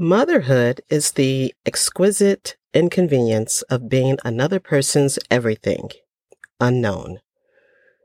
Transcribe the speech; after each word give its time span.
Motherhood 0.00 0.80
is 0.88 1.10
the 1.10 1.52
exquisite 1.66 2.56
inconvenience 2.72 3.62
of 3.62 3.88
being 3.88 4.16
another 4.24 4.60
person's 4.60 5.18
everything, 5.28 5.90
unknown. 6.60 7.18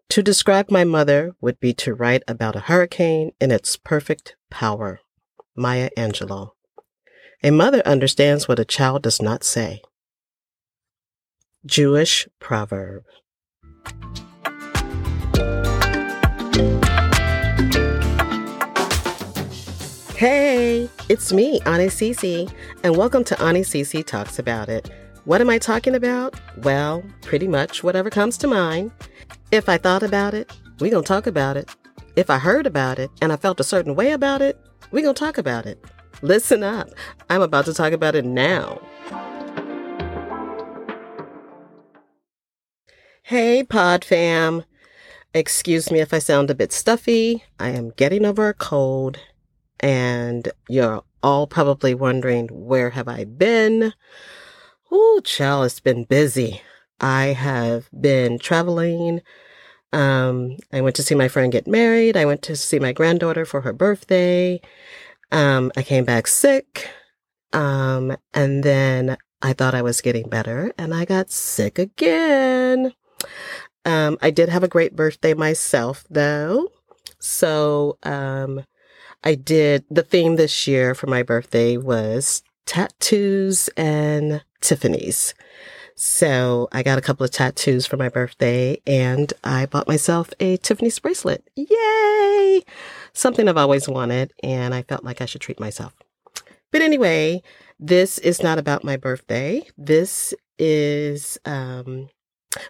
To 0.10 0.24
describe 0.24 0.72
my 0.72 0.86
mother 0.86 1.36
would 1.40 1.60
be 1.60 1.72
to 1.76 1.94
write 1.94 2.24
about 2.28 2.56
a 2.56 2.62
hurricane 2.62 3.34
in 3.40 3.52
its 3.52 3.78
perfect 3.78 4.36
power. 4.50 5.02
Maya 5.56 5.92
Angelou. 5.96 6.50
A 7.44 7.52
mother 7.52 7.84
understands 7.86 8.48
what 8.48 8.58
a 8.58 8.66
child 8.66 9.04
does 9.04 9.22
not 9.22 9.44
say. 9.44 9.84
Jewish 11.64 12.28
proverb. 12.40 13.04
Hey, 20.24 20.90
it's 21.10 21.34
me, 21.34 21.60
Aunie 21.66 21.88
Cece, 21.88 22.50
and 22.82 22.96
welcome 22.96 23.26
to 23.26 23.36
Aunie 23.36 23.60
Cece 23.60 24.06
Talks 24.06 24.40
About 24.40 24.70
It. 24.70 24.90
What 25.26 25.42
am 25.42 25.50
I 25.50 25.58
talking 25.58 25.96
about? 25.96 26.40
Well, 26.60 27.04
pretty 27.24 27.46
much 27.46 27.84
whatever 27.84 28.10
comes 28.10 28.38
to 28.38 28.48
mind. 28.48 28.94
If 29.52 29.68
I 29.68 29.78
thought 29.78 30.02
about 30.02 30.34
it, 30.34 30.50
we 30.80 30.90
gonna 30.90 31.04
talk 31.04 31.28
about 31.28 31.58
it. 31.58 31.76
If 32.16 32.30
I 32.30 32.38
heard 32.38 32.66
about 32.66 33.00
it 33.00 33.12
and 33.22 33.34
I 33.34 33.36
felt 33.36 33.60
a 33.60 33.66
certain 33.66 33.96
way 33.96 34.14
about 34.14 34.42
it, 34.42 34.58
we 34.92 35.02
gonna 35.02 35.14
talk 35.14 35.38
about 35.38 35.66
it. 35.66 35.84
Listen 36.22 36.64
up, 36.64 36.88
I'm 37.30 37.42
about 37.42 37.66
to 37.66 37.74
talk 37.74 37.92
about 37.92 38.16
it 38.16 38.24
now. 38.24 38.80
Hey, 43.24 43.62
Pod 43.66 44.06
Fam. 44.06 44.64
Excuse 45.34 45.92
me 45.92 46.00
if 46.00 46.14
I 46.14 46.20
sound 46.20 46.50
a 46.50 46.56
bit 46.56 46.72
stuffy. 46.72 47.44
I 47.60 47.72
am 47.72 47.90
getting 47.98 48.24
over 48.24 48.48
a 48.48 48.54
cold 48.54 49.20
and 49.84 50.48
you're 50.70 51.04
all 51.22 51.46
probably 51.46 51.94
wondering, 51.94 52.48
where 52.48 52.92
have 52.92 53.10
I 53.10 53.26
been? 53.26 53.94
Oh, 54.90 55.22
child, 55.26 55.66
it's 55.66 55.82
been 55.82 56.06
busy. 56.06 56.62
I 57.02 57.28
have 57.28 57.90
been 58.00 58.40
traveling. 58.40 59.22
Um, 59.92 60.56
I 60.72 60.80
went 60.80 60.96
to 60.96 61.04
see 61.04 61.16
my 61.16 61.28
friend 61.28 61.52
get 61.52 61.68
married. 61.68 62.16
I 62.16 62.24
went 62.24 62.42
to 62.44 62.56
see 62.56 62.80
my 62.80 62.94
granddaughter 62.94 63.44
for 63.46 63.60
her 63.62 63.74
birthday. 63.74 64.62
Um, 65.34 65.70
I 65.76 65.84
came 65.84 66.06
back 66.06 66.28
sick. 66.28 66.90
Um, 67.52 68.16
and 68.34 68.64
then 68.64 69.18
I 69.42 69.52
thought 69.52 69.76
I 69.76 69.82
was 69.82 70.00
getting 70.00 70.30
better 70.30 70.72
and 70.78 70.94
I 70.94 71.04
got 71.04 71.30
sick 71.30 71.78
again. 71.78 72.94
Um, 73.84 74.18
I 74.22 74.32
did 74.32 74.48
have 74.48 74.64
a 74.64 74.70
great 74.70 74.96
birthday 74.96 75.34
myself 75.34 76.06
though. 76.10 76.70
So, 77.20 77.98
um, 78.04 78.64
I 79.24 79.36
did 79.36 79.86
the 79.90 80.04
theme 80.04 80.36
this 80.36 80.68
year 80.68 80.94
for 80.94 81.08
my 81.08 81.24
birthday 81.24 81.78
was 81.78 82.44
tattoos 82.66 83.70
and 83.78 84.44
Tiffany's. 84.62 85.34
So 85.96 86.68
I 86.72 86.84
got 86.84 86.98
a 86.98 87.02
couple 87.02 87.24
of 87.24 87.32
tattoos 87.32 87.86
for 87.86 87.98
my 87.98 88.10
birthday 88.10 88.82
and 88.86 89.32
I 89.44 89.68
bought 89.68 89.88
myself 89.88 90.32
a 90.40 90.58
Tiffany's 90.58 91.00
bracelet. 91.00 91.48
Yay! 91.56 92.64
Something 93.14 93.48
I've 93.48 93.58
always 93.58 93.88
wanted 93.88 94.34
and 94.42 94.74
I 94.74 94.82
felt 94.82 95.04
like 95.04 95.22
I 95.22 95.26
should 95.26 95.42
treat 95.42 95.60
myself. 95.60 95.94
But 96.72 96.82
anyway, 96.82 97.44
this 97.80 98.18
is 98.18 98.42
not 98.42 98.58
about 98.58 98.84
my 98.84 98.98
birthday. 98.98 99.64
This 99.78 100.34
is 100.58 101.38
um, 101.46 102.10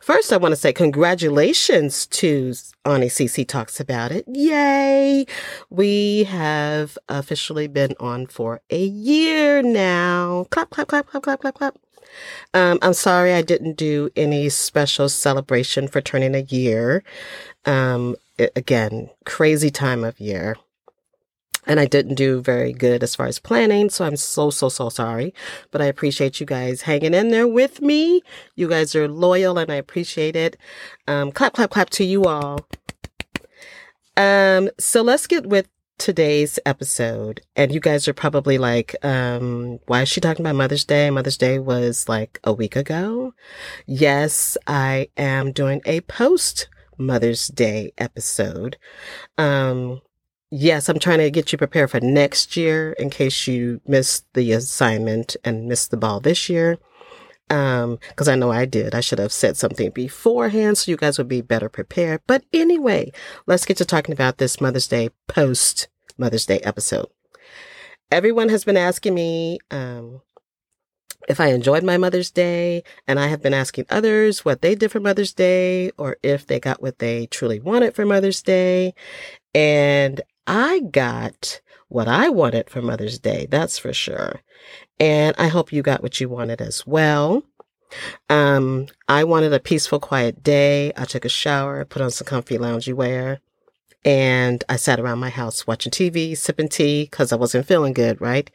First, 0.01 0.31
I 0.31 0.37
want 0.37 0.53
to 0.53 0.55
say 0.55 0.71
congratulations 0.71 2.05
to 2.07 2.51
Aunie 2.85 3.07
Cece 3.07 3.47
Talks 3.47 3.79
About 3.79 4.11
It. 4.11 4.25
Yay! 4.27 5.25
We 5.69 6.23
have 6.25 6.97
officially 7.09 7.67
been 7.67 7.93
on 7.99 8.27
for 8.27 8.61
a 8.69 8.83
year 8.83 9.61
now. 9.61 10.45
Clap, 10.51 10.69
clap, 10.69 10.87
clap, 10.87 11.07
clap, 11.07 11.23
clap, 11.23 11.41
clap, 11.41 11.55
clap. 11.55 11.77
Um, 12.53 12.79
I'm 12.81 12.93
sorry 12.93 13.33
I 13.33 13.41
didn't 13.41 13.75
do 13.75 14.09
any 14.15 14.49
special 14.49 15.09
celebration 15.09 15.87
for 15.87 15.99
turning 15.99 16.35
a 16.35 16.39
year. 16.39 17.03
Um, 17.65 18.15
again, 18.55 19.09
crazy 19.25 19.69
time 19.69 20.03
of 20.03 20.19
year 20.19 20.55
and 21.65 21.79
I 21.79 21.85
didn't 21.85 22.15
do 22.15 22.41
very 22.41 22.73
good 22.73 23.03
as 23.03 23.15
far 23.15 23.27
as 23.27 23.39
planning. 23.39 23.89
So 23.89 24.05
I'm 24.05 24.17
so, 24.17 24.49
so, 24.49 24.69
so 24.69 24.89
sorry. 24.89 25.33
But 25.71 25.81
I 25.81 25.85
appreciate 25.85 26.39
you 26.39 26.45
guys 26.45 26.81
hanging 26.81 27.13
in 27.13 27.29
there 27.29 27.47
with 27.47 27.81
me. 27.81 28.21
You 28.55 28.67
guys 28.67 28.95
are 28.95 29.07
loyal 29.07 29.57
and 29.57 29.71
I 29.71 29.75
appreciate 29.75 30.35
it. 30.35 30.57
Um, 31.07 31.31
clap, 31.31 31.53
clap, 31.53 31.71
clap 31.71 31.89
to 31.91 32.03
you 32.03 32.25
all. 32.25 32.59
Um, 34.15 34.69
so 34.79 35.01
let's 35.01 35.27
get 35.27 35.47
with 35.47 35.67
today's 35.97 36.59
episode. 36.65 37.41
And 37.55 37.73
you 37.73 37.79
guys 37.79 38.07
are 38.07 38.13
probably 38.13 38.57
like, 38.57 38.95
um, 39.03 39.79
why 39.87 40.01
is 40.01 40.09
she 40.09 40.21
talking 40.21 40.45
about 40.45 40.55
Mother's 40.55 40.85
Day? 40.85 41.09
Mother's 41.09 41.37
Day 41.37 41.59
was 41.59 42.09
like 42.09 42.39
a 42.43 42.53
week 42.53 42.75
ago. 42.75 43.33
Yes, 43.85 44.57
I 44.67 45.09
am 45.17 45.51
doing 45.51 45.81
a 45.85 46.01
post 46.01 46.67
Mother's 46.97 47.47
Day 47.47 47.93
episode. 47.97 48.77
Um, 49.37 50.01
yes, 50.53 50.87
I'm 50.87 50.99
trying 50.99 51.17
to 51.17 51.31
get 51.31 51.51
you 51.51 51.57
prepared 51.57 51.89
for 51.89 51.99
next 51.99 52.55
year 52.55 52.93
in 52.93 53.09
case 53.09 53.47
you 53.47 53.81
missed 53.87 54.31
the 54.33 54.51
assignment 54.51 55.35
and 55.43 55.67
missed 55.67 55.89
the 55.89 55.97
ball 55.97 56.19
this 56.19 56.47
year. 56.47 56.77
Um, 57.49 57.99
cause 58.15 58.27
I 58.27 58.35
know 58.35 58.51
I 58.51 58.65
did. 58.65 58.95
I 58.95 59.01
should 59.01 59.19
have 59.19 59.33
said 59.33 59.57
something 59.57 59.89
beforehand 59.89 60.77
so 60.77 60.91
you 60.91 60.97
guys 60.97 61.17
would 61.17 61.27
be 61.27 61.41
better 61.41 61.69
prepared. 61.69 62.21
But 62.27 62.43
anyway, 62.53 63.11
let's 63.47 63.65
get 63.65 63.77
to 63.77 63.85
talking 63.85 64.13
about 64.13 64.37
this 64.37 64.61
Mother's 64.61 64.87
Day 64.87 65.09
post 65.27 65.87
Mother's 66.17 66.45
Day 66.45 66.59
episode. 66.59 67.07
Everyone 68.11 68.49
has 68.49 68.63
been 68.63 68.77
asking 68.77 69.15
me, 69.15 69.59
um, 69.71 70.21
if 71.27 71.39
I 71.39 71.47
enjoyed 71.47 71.83
my 71.83 71.97
Mother's 71.97 72.31
Day, 72.31 72.83
and 73.07 73.19
I 73.19 73.27
have 73.27 73.41
been 73.41 73.53
asking 73.53 73.85
others 73.89 74.45
what 74.45 74.61
they 74.61 74.75
did 74.75 74.91
for 74.91 74.99
Mother's 74.99 75.33
Day 75.33 75.89
or 75.97 76.17
if 76.21 76.45
they 76.45 76.59
got 76.59 76.81
what 76.81 76.99
they 76.99 77.25
truly 77.27 77.59
wanted 77.59 77.95
for 77.95 78.05
Mother's 78.05 78.41
Day. 78.41 78.93
And 79.55 80.21
I 80.45 80.79
got 80.79 81.61
what 81.87 82.07
I 82.07 82.29
wanted 82.29 82.69
for 82.69 82.81
Mother's 82.81 83.19
Day, 83.19 83.47
that's 83.49 83.77
for 83.77 83.93
sure. 83.93 84.41
And 84.99 85.35
I 85.37 85.47
hope 85.47 85.71
you 85.71 85.81
got 85.81 86.01
what 86.01 86.19
you 86.19 86.29
wanted 86.29 86.61
as 86.61 86.85
well. 86.85 87.43
Um, 88.29 88.87
I 89.07 89.23
wanted 89.23 89.53
a 89.53 89.59
peaceful, 89.59 89.99
quiet 89.99 90.43
day. 90.43 90.91
I 90.97 91.05
took 91.05 91.25
a 91.25 91.29
shower, 91.29 91.85
put 91.85 92.01
on 92.01 92.11
some 92.11 92.25
comfy 92.25 92.57
loungy 92.57 92.93
wear, 92.93 93.39
and 94.03 94.63
I 94.67 94.75
sat 94.75 94.99
around 94.99 95.19
my 95.19 95.29
house 95.29 95.67
watching 95.67 95.91
TV, 95.91 96.35
sipping 96.35 96.69
tea, 96.69 97.03
because 97.03 97.31
I 97.31 97.35
wasn't 97.35 97.67
feeling 97.67 97.93
good, 97.93 98.19
right? 98.19 98.49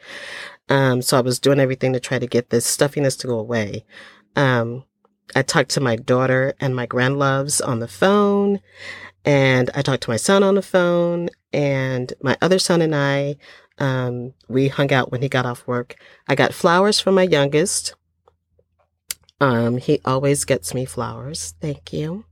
Um, 0.69 1.01
so 1.03 1.17
I 1.17 1.21
was 1.21 1.39
doing 1.39 1.61
everything 1.61 1.93
to 1.93 2.01
try 2.01 2.19
to 2.19 2.27
get 2.27 2.51
this 2.51 2.67
stuffiness 2.67 3.17
to 3.19 3.27
go 3.27 3.39
away. 3.39 3.85
Um, 4.37 4.85
I 5.35 5.43
talked 5.43 5.71
to 5.71 5.81
my 5.81 5.97
daughter 5.97 6.55
and 6.61 6.75
my 6.75 6.87
grandloves 6.87 7.61
on 7.61 7.81
the 7.81 7.89
phone. 7.89 8.61
And 9.25 9.71
I 9.75 9.83
talked 9.83 10.05
to 10.05 10.11
my 10.11 10.17
son 10.17 10.43
on 10.43 10.55
the 10.55 10.63
phone 10.63 11.29
and 11.53 12.13
my 12.23 12.37
other 12.41 12.59
son 12.59 12.81
and 12.81 12.95
I, 12.95 13.37
um, 13.79 14.33
we 14.49 14.69
hung 14.69 14.93
out 14.93 15.11
when 15.13 15.23
he 15.23 15.29
got 15.29 15.47
off 15.47 15.67
work. 15.67 15.97
I 16.27 16.35
got 16.35 16.55
flowers 16.55 17.01
from 17.01 17.15
my 17.15 17.25
youngest. 17.25 17.95
Um, 19.41 19.77
he 19.77 20.01
always 20.05 20.45
gets 20.45 20.75
me 20.75 20.85
flowers. 20.85 21.55
Thank 21.61 21.93
you. 21.93 22.25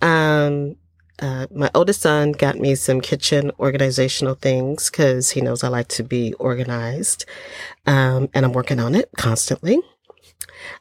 Um, 0.00 0.76
uh, 1.20 1.46
my 1.54 1.70
oldest 1.74 2.02
son 2.02 2.32
got 2.32 2.56
me 2.56 2.74
some 2.74 3.00
kitchen 3.00 3.52
organizational 3.60 4.34
things 4.34 4.90
because 4.90 5.30
he 5.30 5.40
knows 5.40 5.62
I 5.62 5.68
like 5.68 5.88
to 5.88 6.02
be 6.02 6.32
organized. 6.34 7.24
Um, 7.86 8.28
and 8.34 8.44
I'm 8.44 8.52
working 8.52 8.80
on 8.80 8.94
it 8.94 9.10
constantly. 9.16 9.80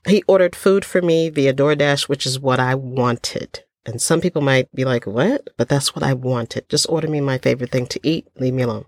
He 0.08 0.24
ordered 0.28 0.56
food 0.56 0.86
for 0.86 1.02
me 1.02 1.30
via 1.30 1.54
DoorDash, 1.54 2.10
which 2.10 2.26
is 2.26 2.40
what 2.40 2.60
I 2.60 2.76
wanted. 2.76 3.64
And 3.86 4.02
some 4.02 4.22
people 4.22 4.42
might 4.42 4.74
be 4.74 4.86
like, 4.86 5.06
what? 5.06 5.50
But 5.58 5.70
that's 5.70 5.96
what 5.96 6.04
I 6.04 6.14
wanted. 6.14 6.70
Just 6.70 6.88
order 6.90 7.08
me 7.08 7.20
my 7.22 7.38
favorite 7.38 7.72
thing 7.72 7.88
to 7.88 8.00
eat. 8.04 8.28
Leave 8.40 8.54
me 8.54 8.64
alone. 8.64 8.86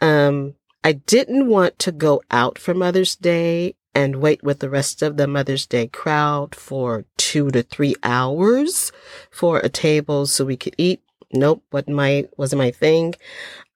Um, 0.00 0.54
I 0.82 0.92
didn't 0.92 1.48
want 1.48 1.78
to 1.80 1.92
go 1.92 2.22
out 2.30 2.58
for 2.58 2.72
Mother's 2.72 3.16
Day 3.16 3.74
and 3.94 4.16
wait 4.16 4.42
with 4.42 4.60
the 4.60 4.70
rest 4.70 5.02
of 5.02 5.16
the 5.16 5.26
Mother's 5.26 5.66
Day 5.66 5.88
crowd 5.88 6.54
for 6.54 7.04
two 7.16 7.50
to 7.50 7.62
three 7.62 7.96
hours 8.02 8.92
for 9.30 9.58
a 9.58 9.68
table 9.68 10.26
so 10.26 10.44
we 10.44 10.56
could 10.56 10.74
eat. 10.78 11.02
Nope, 11.32 11.62
what 11.70 11.88
my 11.88 12.26
wasn't 12.36 12.60
my 12.60 12.70
thing. 12.70 13.14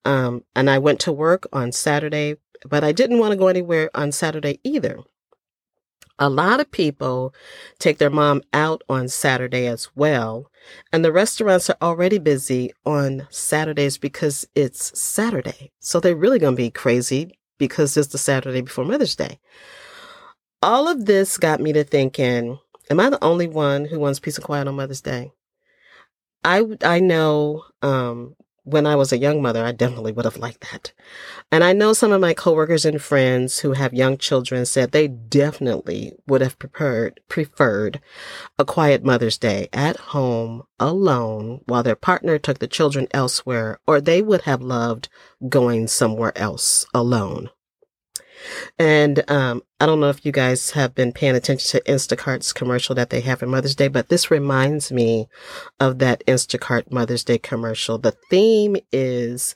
Um, 0.05 0.45
and 0.55 0.71
I 0.71 0.79
went 0.79 1.01
to 1.01 1.13
work 1.13 1.47
on 1.53 1.73
Saturday, 1.73 2.37
but 2.65 2.83
I 2.85 2.93
didn't 2.93 3.19
want 3.19 3.33
to 3.33 3.37
go 3.37 3.49
anywhere 3.49 3.91
on 3.95 4.13
Saturday 4.13 4.61
either. 4.65 5.01
A 6.19 6.29
lot 6.29 6.61
of 6.61 6.71
people 6.71 7.35
take 7.79 7.99
their 7.99 8.11
mom 8.11 8.43
out 8.53 8.83
on 8.89 9.09
Saturday 9.09 9.67
as 9.67 9.89
well. 9.95 10.51
And 10.93 11.05
the 11.05 11.13
restaurants 11.13 11.69
are 11.71 11.77
already 11.83 12.19
busy 12.19 12.73
on 12.85 13.27
Saturdays 13.31 13.99
because 13.99 14.47
it's 14.55 14.99
Saturday. 14.99 15.73
So 15.81 15.99
they're 15.99 16.15
really 16.15 16.39
going 16.39 16.55
to 16.55 16.63
be 16.63 16.71
crazy 16.71 17.39
because 17.59 17.97
it's 17.97 18.09
the 18.09 18.19
Saturday 18.19 18.61
before 18.61 18.85
Mother's 18.85 19.17
Day. 19.17 19.41
All 20.63 20.89
of 20.89 21.07
this 21.07 21.39
got 21.39 21.61
me 21.61 21.73
to 21.73 21.83
thinking, 21.83 22.59
am 22.91 23.01
I 23.01 23.11
the 23.11 23.23
only 23.25 23.49
one 23.49 23.85
who 23.85 23.99
wants 23.99 24.21
peace 24.21 24.37
and 24.37 24.45
quiet 24.45 24.69
on 24.69 24.77
Mother's 24.77 25.01
Day? 25.01 25.33
I, 26.45 26.65
I 26.83 27.01
know, 27.01 27.65
um, 27.83 28.37
when 28.65 28.87
I 28.87 28.95
was 28.95 29.13
a 29.13 29.19
young 29.19 29.43
mother, 29.43 29.65
I 29.65 29.73
definitely 29.73 30.13
would 30.13 30.25
have 30.25 30.37
liked 30.37 30.71
that. 30.73 30.93
And 31.51 31.65
I 31.65 31.73
know 31.73 31.93
some 31.93 32.13
of 32.13 32.21
my 32.21 32.33
coworkers 32.33 32.85
and 32.85 33.03
friends 33.03 33.59
who 33.59 33.73
have 33.73 33.93
young 33.93 34.17
children 34.19 34.65
said 34.67 34.93
they 34.93 35.09
definitely 35.09 36.13
would 36.27 36.41
have 36.43 36.59
preferred, 36.59 37.21
preferred 37.29 38.01
a 38.59 38.65
quiet 38.65 39.05
Mother's 39.05 39.39
Day 39.39 39.69
at 39.73 39.97
home 39.97 40.63
alone 40.79 41.63
while 41.67 41.83
their 41.83 41.97
partner 41.97 42.39
took 42.39 42.61
the 42.61 42.69
children 42.69 43.09
elsewhere, 43.11 43.81
or 43.87 44.01
they 44.01 44.23
would 44.23 44.43
have 44.43 44.63
loved 44.63 45.09
going 45.49 45.89
somewhere 45.89 46.37
else 46.37 46.87
alone. 46.95 47.51
And 48.79 49.29
um, 49.31 49.63
I 49.81 49.87
don't 49.87 50.01
know 50.01 50.09
if 50.09 50.25
you 50.25 50.33
guys 50.33 50.71
have 50.73 50.95
been 50.95 51.13
paying 51.13 51.37
attention 51.37 51.81
to 51.81 51.93
Instacart's 51.93 52.53
commercial 52.53 52.95
that 52.95 53.11
they 53.11 53.21
have 53.21 53.41
for 53.41 53.47
Mother's 53.47 53.77
Day, 53.77 53.89
but 53.89 54.09
this 54.09 54.31
reminds 54.31 54.93
me 54.93 55.29
of 55.81 55.99
that 55.99 56.25
Instacart 56.27 56.91
Mother's 56.91 57.25
Day 57.25 57.39
commercial. 57.39 57.99
The 57.99 58.17
theme 58.31 58.77
is 58.93 59.55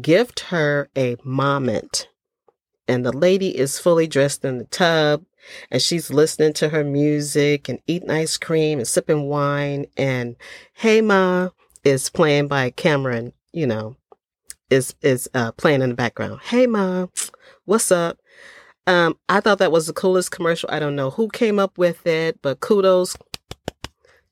gift 0.00 0.40
her 0.40 0.88
a 0.96 1.16
moment. 1.24 2.08
And 2.88 3.04
the 3.04 3.12
lady 3.12 3.56
is 3.56 3.80
fully 3.80 4.06
dressed 4.06 4.44
in 4.44 4.58
the 4.58 4.64
tub 4.64 5.24
and 5.70 5.82
she's 5.82 6.10
listening 6.10 6.52
to 6.54 6.70
her 6.70 6.84
music 6.84 7.68
and 7.68 7.80
eating 7.86 8.10
ice 8.10 8.36
cream 8.36 8.78
and 8.78 8.88
sipping 8.88 9.28
wine. 9.28 9.86
And 9.96 10.36
Hey 10.74 11.00
Ma 11.00 11.50
is 11.84 12.10
playing 12.10 12.48
by 12.48 12.70
Cam'ron, 12.70 13.32
you 13.52 13.66
know, 13.66 13.96
is, 14.70 14.94
is, 15.02 15.28
uh, 15.34 15.52
playing 15.52 15.82
in 15.82 15.90
the 15.90 15.94
background. 15.94 16.40
Hey 16.42 16.66
mom, 16.66 17.10
what's 17.64 17.90
up? 17.92 18.18
Um, 18.86 19.18
I 19.28 19.40
thought 19.40 19.58
that 19.58 19.72
was 19.72 19.86
the 19.86 19.92
coolest 19.92 20.30
commercial. 20.30 20.68
I 20.72 20.78
don't 20.78 20.96
know 20.96 21.10
who 21.10 21.28
came 21.28 21.58
up 21.58 21.76
with 21.76 22.06
it, 22.06 22.40
but 22.40 22.60
kudos 22.60 23.16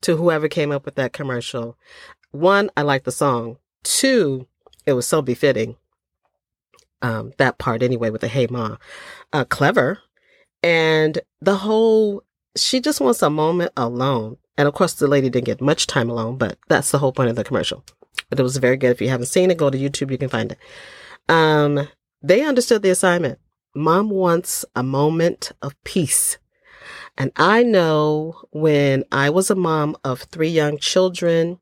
to 0.01 0.15
whoever 0.15 0.47
came 0.47 0.71
up 0.71 0.85
with 0.85 0.95
that 0.95 1.13
commercial. 1.13 1.77
One, 2.31 2.69
I 2.77 2.83
like 2.83 3.03
the 3.03 3.11
song. 3.11 3.57
Two, 3.83 4.47
it 4.85 4.93
was 4.93 5.07
so 5.07 5.21
befitting. 5.21 5.75
Um, 7.01 7.33
that 7.37 7.57
part 7.57 7.83
anyway 7.83 8.09
with 8.09 8.21
the 8.21 8.27
Hey 8.27 8.47
Ma. 8.49 8.77
Uh, 9.33 9.45
clever. 9.45 9.99
And 10.63 11.19
the 11.41 11.57
whole, 11.57 12.23
she 12.55 12.79
just 12.79 13.01
wants 13.01 13.21
a 13.21 13.29
moment 13.29 13.71
alone. 13.75 14.37
And 14.57 14.67
of 14.67 14.73
course, 14.73 14.93
the 14.93 15.07
lady 15.07 15.29
didn't 15.29 15.45
get 15.45 15.61
much 15.61 15.85
time 15.85 16.09
alone, 16.09 16.37
but 16.37 16.57
that's 16.69 16.91
the 16.91 16.97
whole 16.97 17.11
point 17.11 17.29
of 17.29 17.35
the 17.35 17.43
commercial. 17.43 17.83
But 18.29 18.39
it 18.39 18.43
was 18.43 18.57
very 18.57 18.77
good. 18.77 18.91
If 18.91 19.01
you 19.01 19.09
haven't 19.09 19.27
seen 19.27 19.51
it, 19.51 19.57
go 19.57 19.69
to 19.69 19.77
YouTube, 19.77 20.11
you 20.11 20.17
can 20.17 20.29
find 20.29 20.51
it. 20.51 20.57
Um, 21.29 21.87
they 22.21 22.43
understood 22.43 22.81
the 22.81 22.89
assignment. 22.89 23.39
Mom 23.75 24.09
wants 24.09 24.65
a 24.75 24.83
moment 24.83 25.51
of 25.61 25.75
peace. 25.83 26.37
And 27.17 27.31
I 27.35 27.63
know 27.63 28.35
when 28.51 29.03
I 29.11 29.29
was 29.29 29.49
a 29.49 29.55
mom 29.55 29.95
of 30.03 30.21
three 30.23 30.49
young 30.49 30.77
children, 30.77 31.59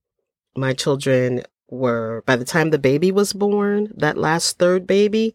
my 0.56 0.74
children 0.74 1.44
were, 1.70 2.24
by 2.26 2.36
the 2.36 2.46
time 2.46 2.70
the 2.70 2.80
baby 2.80 3.12
was 3.12 3.34
born, 3.34 3.92
that 3.96 4.18
last 4.18 4.60
third 4.60 4.86
baby, 4.88 5.34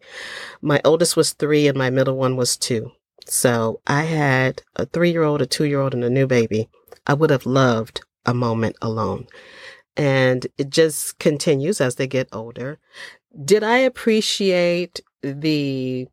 my 0.61 0.81
oldest 0.83 1.15
was 1.15 1.33
three 1.33 1.67
and 1.67 1.77
my 1.77 1.89
middle 1.89 2.15
one 2.15 2.35
was 2.35 2.57
two. 2.57 2.91
So 3.25 3.81
I 3.85 4.03
had 4.03 4.63
a 4.75 4.85
three 4.85 5.11
year 5.11 5.23
old, 5.23 5.41
a 5.41 5.45
two 5.45 5.65
year 5.65 5.81
old, 5.81 5.93
and 5.93 6.03
a 6.03 6.09
new 6.09 6.27
baby. 6.27 6.69
I 7.05 7.13
would 7.13 7.29
have 7.29 7.45
loved 7.45 8.01
a 8.25 8.33
moment 8.33 8.75
alone. 8.81 9.27
And 9.99 10.47
it 10.57 10.69
just 10.69 11.19
continues 11.19 11.81
as 11.81 11.95
they 11.95 12.07
get 12.07 12.29
older. 12.31 12.79
Did 13.43 13.63
I 13.63 13.77
appreciate 13.77 15.01
the 15.21 16.07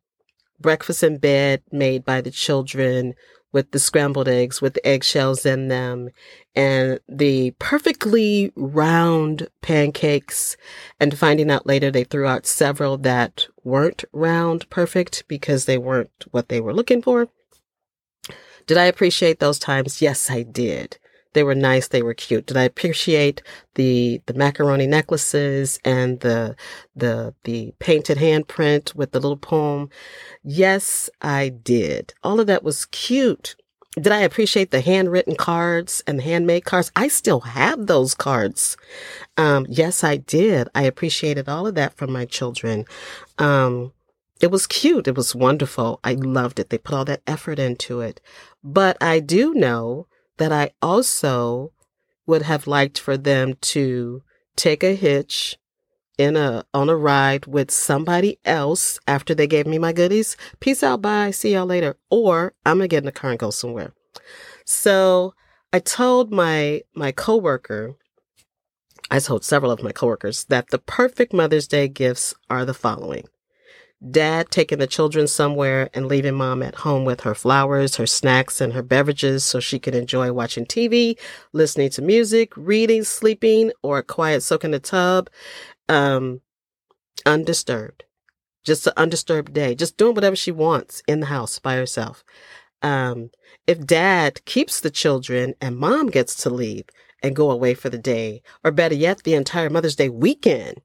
breakfast 0.61 1.03
in 1.03 1.19
bed 1.19 1.63
made 1.71 2.05
by 2.05 2.21
the 2.21 2.31
children 2.31 3.15
with 3.53 3.71
the 3.71 3.79
scrambled 3.79 4.29
eggs 4.29 4.61
with 4.61 4.75
the 4.75 4.87
eggshells 4.87 5.47
in 5.47 5.69
them 5.69 6.11
and 6.55 7.01
the 7.09 7.53
perfectly 7.53 8.53
round 8.55 9.49
pancakes 9.63 10.59
and 11.01 11.19
finding 11.19 11.51
out 11.51 11.67
later 11.67 11.91
they 11.91 12.05
threw 12.05 12.27
out 12.27 12.45
several 12.45 12.99
that 12.99 13.47
weren't 13.65 14.05
round 14.13 14.69
perfect 14.69 15.25
because 15.27 15.65
they 15.65 15.79
weren't 15.79 16.27
what 16.33 16.51
they 16.51 16.61
were 16.61 16.75
looking 16.75 17.01
for. 17.01 17.29
Did 18.67 18.77
I 18.77 18.85
appreciate 18.85 19.39
those 19.39 19.59
times? 19.59 20.03
Yes, 20.03 20.29
I 20.29 20.43
did. 20.43 20.99
They 21.37 21.43
were 21.43 21.55
nice. 21.55 21.89
They 21.89 22.01
were 22.01 22.15
cute. 22.15 22.47
Did 22.47 22.57
I 22.57 22.63
appreciate 22.63 23.43
the 23.75 24.23
the 24.25 24.33
macaroni 24.33 24.87
necklaces 24.87 25.79
and 25.85 26.19
the 26.21 26.57
the 26.95 27.35
the 27.45 27.75
painted 27.79 28.17
handprint 28.17 28.95
with 28.95 29.13
the 29.13 29.21
little 29.21 29.37
poem? 29.37 29.91
Yes, 30.43 31.11
I 31.21 31.51
did. 31.51 32.15
All 32.23 32.41
of 32.41 32.47
that 32.47 32.65
was 32.65 32.87
cute. 32.87 33.55
Did 33.97 34.13
I 34.13 34.21
appreciate 34.21 34.71
the 34.71 34.81
handwritten 34.81 35.37
cards 35.37 36.03
and 36.07 36.19
the 36.19 36.23
handmade 36.23 36.65
cards? 36.65 36.91
I 36.97 37.09
still 37.09 37.41
have 37.41 37.87
those 37.87 38.15
cards. 38.15 38.79
Um, 39.37 39.67
yes, 39.69 40.03
I 40.03 40.17
did. 40.17 40.71
I 40.75 40.85
appreciated 40.85 41.51
all 41.51 41.67
of 41.67 41.75
that 41.75 41.99
from 41.99 42.13
my 42.13 42.25
children. 42.25 42.87
Um, 43.37 43.93
it 44.41 44.51
was 44.51 44.67
cute. 44.67 45.07
It 45.07 45.17
was 45.17 45.35
wonderful. 45.35 46.01
I 46.03 46.15
loved 46.15 46.59
it. 46.61 46.71
They 46.71 46.79
put 46.79 46.95
all 46.95 47.05
that 47.05 47.21
effort 47.27 47.59
into 47.59 48.01
it. 48.01 48.23
But 48.65 48.97
I 49.03 49.21
do 49.21 49.53
know 49.53 50.07
that 50.39 50.53
I 50.53 50.71
also 50.83 51.73
would 52.27 52.43
have 52.43 52.67
liked 52.67 52.99
for 52.99 53.17
them 53.17 53.55
to 53.61 54.23
take 54.57 54.83
a 54.83 54.95
hitch 54.95 55.57
in 56.19 56.37
a 56.37 56.65
on 56.73 56.89
a 56.89 56.97
ride 56.97 57.47
with 57.47 57.71
somebody 57.71 58.39
else 58.45 58.99
after 59.07 59.35
they 59.35 59.47
gave 59.47 59.67
me 59.67 59.79
my 59.79 59.93
goodies. 59.93 60.37
Peace 60.61 60.83
out, 60.83 61.03
bye, 61.03 61.31
see 61.31 61.53
y'all 61.53 61.67
later. 61.67 61.97
Or 62.11 62.55
I'm 62.65 62.79
gonna 62.79 62.89
get 62.89 62.99
in 62.99 63.07
the 63.07 63.13
car 63.13 63.31
and 63.31 63.39
go 63.39 63.51
somewhere. 63.51 63.93
So 64.65 65.35
I 65.73 65.79
told 65.79 66.33
my 66.33 66.83
my 66.95 67.13
coworker, 67.13 67.97
I 69.11 69.19
told 69.19 69.45
several 69.45 69.71
of 69.71 69.83
my 69.83 69.93
coworkers 69.93 70.45
that 70.45 70.71
the 70.71 70.79
perfect 70.79 71.33
Mother's 71.33 71.69
Day 71.69 71.89
gifts 71.89 72.35
are 72.49 72.65
the 72.65 72.75
following 72.75 73.27
dad 74.11 74.51
taking 74.51 74.79
the 74.79 74.87
children 74.87 75.27
somewhere 75.27 75.89
and 75.95 76.07
leaving 76.07 76.35
mom 76.35 76.63
at 76.63 76.77
home 76.77 77.05
with 77.05 77.23
her 77.23 77.35
flowers, 77.35 77.97
her 77.97 78.07
snacks, 78.07 78.61
and 78.61 78.73
her 78.73 78.83
beverages 78.83 79.45
so 79.45 79.61
she 79.61 79.79
can 79.79 79.95
enjoy 79.95 80.33
watching 80.33 80.67
TV, 80.67 81.19
listening 81.53 81.91
to 81.91 82.03
music, 82.03 82.53
reading, 82.57 83.05
sleeping, 83.05 83.73
or 83.83 83.99
a 83.99 84.03
quiet 84.03 84.43
soak 84.43 84.65
in 84.65 84.71
the 84.71 84.79
tub, 84.79 85.31
um, 85.89 86.41
undisturbed. 87.25 88.05
Just 88.65 88.87
an 88.87 88.93
undisturbed 88.97 89.53
day, 89.53 89.75
just 89.75 89.97
doing 89.97 90.15
whatever 90.15 90.37
she 90.37 90.51
wants 90.51 91.03
in 91.07 91.21
the 91.21 91.27
house 91.27 91.59
by 91.59 91.77
herself. 91.77 92.25
Um, 92.83 93.31
if 93.67 93.85
dad 93.85 94.45
keeps 94.45 94.81
the 94.81 94.91
children 94.91 95.55
and 95.61 95.77
mom 95.77 96.09
gets 96.09 96.35
to 96.43 96.51
leave 96.51 96.85
and 97.23 97.35
go 97.35 97.51
away 97.51 97.75
for 97.75 97.89
the 97.89 97.99
day, 97.99 98.43
or 98.63 98.73
better 98.73 98.95
yet, 98.95 99.23
the 99.23 99.35
entire 99.35 99.71
Mother's 99.71 99.97
Day 99.97 100.09
weekend 100.09 100.81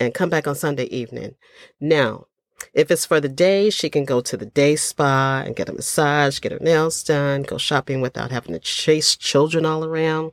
and 0.00 0.14
come 0.14 0.30
back 0.30 0.46
on 0.46 0.54
Sunday 0.54 0.84
evening. 0.84 1.34
Now, 1.80 2.26
if 2.74 2.90
it's 2.90 3.06
for 3.06 3.20
the 3.20 3.28
day, 3.28 3.70
she 3.70 3.88
can 3.88 4.04
go 4.04 4.20
to 4.20 4.36
the 4.36 4.46
day 4.46 4.76
spa 4.76 5.42
and 5.44 5.56
get 5.56 5.68
a 5.68 5.72
massage, 5.72 6.40
get 6.40 6.52
her 6.52 6.58
nails 6.60 7.02
done, 7.02 7.42
go 7.42 7.58
shopping 7.58 8.00
without 8.00 8.30
having 8.30 8.52
to 8.52 8.58
chase 8.58 9.16
children 9.16 9.66
all 9.66 9.84
around. 9.84 10.32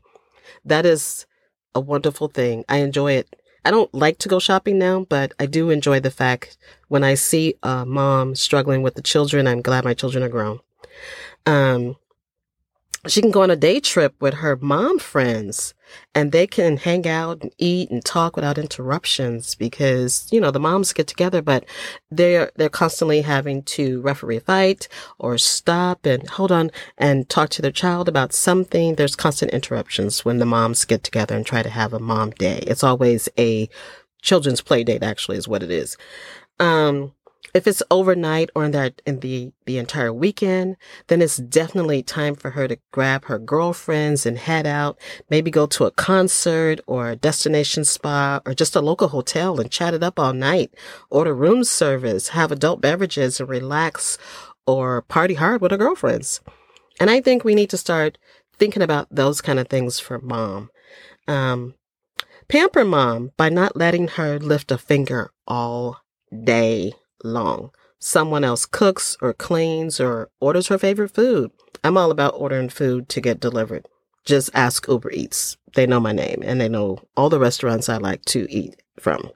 That 0.64 0.86
is 0.86 1.26
a 1.74 1.80
wonderful 1.80 2.28
thing. 2.28 2.66
I 2.70 2.78
enjoy 2.78 3.14
it. 3.14 3.36
I 3.64 3.72
don't 3.72 3.94
like 3.94 4.20
to 4.20 4.30
go 4.30 4.40
shopping 4.40 4.78
now, 4.78 5.06
but 5.10 5.34
I 5.40 5.48
do 5.48 5.72
enjoy 5.72 6.00
the 6.00 6.12
fact 6.12 6.58
when 6.88 7.04
I 7.04 7.16
see 7.16 7.56
a 7.64 7.86
mom 7.86 8.36
struggling 8.36 8.84
with 8.84 8.94
the 8.94 9.02
children, 9.02 9.48
I'm 9.48 9.62
glad 9.62 9.84
my 9.84 9.96
children 9.96 10.24
are 10.24 10.30
grown. 10.30 10.60
Um, 11.48 11.96
she 13.08 13.22
can 13.22 13.32
go 13.32 13.44
on 13.44 13.52
a 13.52 13.56
day 13.56 13.80
trip 13.80 14.16
with 14.20 14.36
her 14.36 14.58
mom 14.58 15.00
friends 15.00 15.74
and 16.14 16.32
they 16.32 16.48
can 16.48 16.78
hang 16.78 17.08
out 17.08 17.42
and 17.42 17.54
eat 17.58 17.90
and 17.90 18.04
talk 18.04 18.36
without 18.36 18.58
interruptions 18.58 19.56
because 19.56 20.28
you 20.32 20.40
know 20.40 20.52
the 20.52 20.60
moms 20.60 20.94
get 20.94 21.08
together 21.08 21.42
but 21.42 21.66
they're 22.10 22.52
they're 22.56 22.70
constantly 22.70 23.22
having 23.22 23.62
to 23.64 24.02
referee 24.02 24.38
a 24.38 24.42
fight 24.42 24.88
or 25.20 25.38
stop 25.38 26.06
and 26.06 26.30
hold 26.32 26.52
on 26.52 26.72
and 26.98 27.30
talk 27.30 27.50
to 27.50 27.62
their 27.62 27.72
child 27.72 28.08
about 28.08 28.34
something. 28.34 28.96
There's 28.96 29.16
constant 29.16 29.52
interruptions 29.52 30.26
when 30.26 30.40
the 30.40 30.46
moms 30.46 30.86
get 30.86 31.04
together 31.04 31.36
and 31.36 31.46
try 31.46 31.64
to 31.64 31.70
have 31.70 31.94
a 31.94 32.00
mom 32.00 32.32
day. 32.32 32.60
It's 32.66 32.84
always 32.84 33.30
a 33.38 33.70
children's 34.22 34.62
play 34.62 34.84
date 34.84 35.04
actually 35.04 35.38
is 35.38 35.48
what 35.48 35.64
it 35.64 35.72
is. 35.72 35.98
Um 36.60 37.14
if 37.54 37.68
it's 37.68 37.84
overnight 37.90 38.50
or 38.56 38.66
in 38.66 38.72
that 38.72 39.02
in 39.06 39.20
the 39.20 39.52
the 39.66 39.78
entire 39.78 40.14
weekend, 40.14 40.78
then 41.08 41.22
it's 41.22 41.38
definitely 41.38 42.04
time 42.04 42.36
for 42.36 42.52
her 42.52 42.68
to 42.68 42.78
grab 42.92 43.26
her 43.26 43.40
girlfriends 43.40 44.26
and 44.26 44.38
head 44.38 44.66
out, 44.68 45.00
maybe 45.30 45.52
go 45.52 45.66
to 45.68 45.86
a 45.86 45.92
concert 45.92 46.80
or 46.88 47.10
a 47.10 47.16
destination 47.16 47.84
spa 47.84 48.42
or 48.46 48.54
just 48.54 48.76
a 48.76 48.82
local 48.82 49.10
hotel 49.10 49.60
and 49.60 49.72
chat 49.72 49.94
it 49.94 50.04
up 50.04 50.20
all 50.20 50.34
night, 50.34 50.74
order 51.10 51.34
room 51.34 51.64
service, 51.64 52.30
have 52.30 52.52
adult 52.52 52.82
beverages 52.82 53.40
and 53.40 53.50
relax 53.50 54.18
or 54.68 55.02
party 55.04 55.36
hard 55.36 55.62
with 55.62 55.72
her 55.72 55.78
girlfriends. 55.78 56.42
And 57.00 57.10
I 57.10 57.22
think 57.22 57.44
we 57.44 57.56
need 57.56 57.70
to 57.72 57.78
start 57.78 58.18
thinking 58.58 58.82
about 58.82 59.08
those 59.12 59.42
kind 59.42 59.60
of 59.60 59.68
things 59.68 60.00
for 60.00 60.20
mom. 60.20 60.70
Um, 61.28 61.76
pamper 62.48 62.86
mom 62.86 63.32
by 63.38 63.50
not 63.50 63.76
letting 63.76 64.08
her 64.10 64.40
lift 64.40 64.72
a 64.72 64.78
finger 64.78 65.32
all 65.48 66.02
day 66.44 66.94
long. 67.26 67.72
Someone 68.00 68.44
else 68.44 68.66
cooks 68.66 69.18
or 69.22 69.34
cleans 69.34 70.00
or 70.00 70.30
orders 70.40 70.68
her 70.68 70.78
favorite 70.78 71.14
food. 71.14 71.52
I'm 71.84 71.98
all 71.98 72.12
about 72.12 72.36
ordering 72.38 72.70
food 72.70 73.10
to 73.10 73.22
get 73.22 73.40
delivered. 73.40 73.88
just 74.26 74.50
ask 74.54 74.88
Uber 74.88 75.12
Eats. 75.12 75.58
They 75.76 75.86
know 75.86 76.00
my 76.00 76.12
name 76.12 76.42
and 76.44 76.60
they 76.60 76.70
know 76.70 77.00
all 77.16 77.30
the 77.30 77.40
restaurants 77.40 77.90
I 77.90 77.98
like 77.98 78.26
to 78.26 78.48
eat 78.50 78.82
from. 79.00 79.32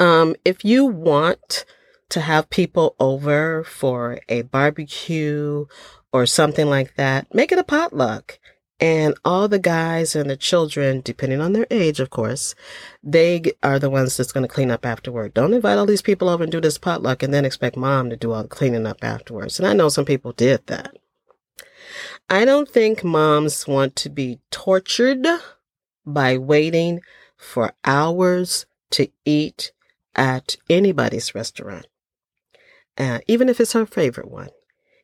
Um, 0.00 0.34
if 0.44 0.64
you 0.64 0.86
want 0.86 1.64
to 2.10 2.20
have 2.20 2.48
people 2.48 2.96
over 2.98 3.64
for 3.64 4.20
a 4.28 4.42
barbecue 4.42 5.66
or 6.12 6.26
something 6.26 6.68
like 6.68 6.94
that, 6.96 7.34
make 7.34 7.52
it 7.52 7.58
a 7.58 7.64
potluck. 7.64 8.38
And 8.80 9.14
all 9.24 9.48
the 9.48 9.58
guys 9.58 10.14
and 10.14 10.30
the 10.30 10.36
children, 10.36 11.00
depending 11.00 11.40
on 11.40 11.52
their 11.52 11.66
age, 11.68 11.98
of 11.98 12.10
course, 12.10 12.54
they 13.02 13.42
are 13.62 13.78
the 13.80 13.90
ones 13.90 14.16
that's 14.16 14.30
going 14.30 14.46
to 14.46 14.52
clean 14.52 14.70
up 14.70 14.86
afterward. 14.86 15.34
Don't 15.34 15.52
invite 15.52 15.78
all 15.78 15.86
these 15.86 16.02
people 16.02 16.28
over 16.28 16.44
and 16.44 16.52
do 16.52 16.60
this 16.60 16.78
potluck 16.78 17.22
and 17.22 17.34
then 17.34 17.44
expect 17.44 17.76
mom 17.76 18.08
to 18.10 18.16
do 18.16 18.32
all 18.32 18.42
the 18.42 18.48
cleaning 18.48 18.86
up 18.86 19.02
afterwards. 19.02 19.58
And 19.58 19.66
I 19.66 19.72
know 19.72 19.88
some 19.88 20.04
people 20.04 20.32
did 20.32 20.64
that. 20.68 20.96
I 22.30 22.44
don't 22.44 22.68
think 22.68 23.02
moms 23.02 23.66
want 23.66 23.96
to 23.96 24.08
be 24.10 24.38
tortured 24.50 25.26
by 26.06 26.38
waiting 26.38 27.00
for 27.36 27.72
hours 27.84 28.66
to 28.90 29.08
eat 29.24 29.72
at 30.14 30.56
anybody's 30.68 31.34
restaurant, 31.34 31.86
uh, 32.96 33.20
even 33.26 33.48
if 33.48 33.60
it's 33.60 33.72
her 33.72 33.86
favorite 33.86 34.30
one. 34.30 34.50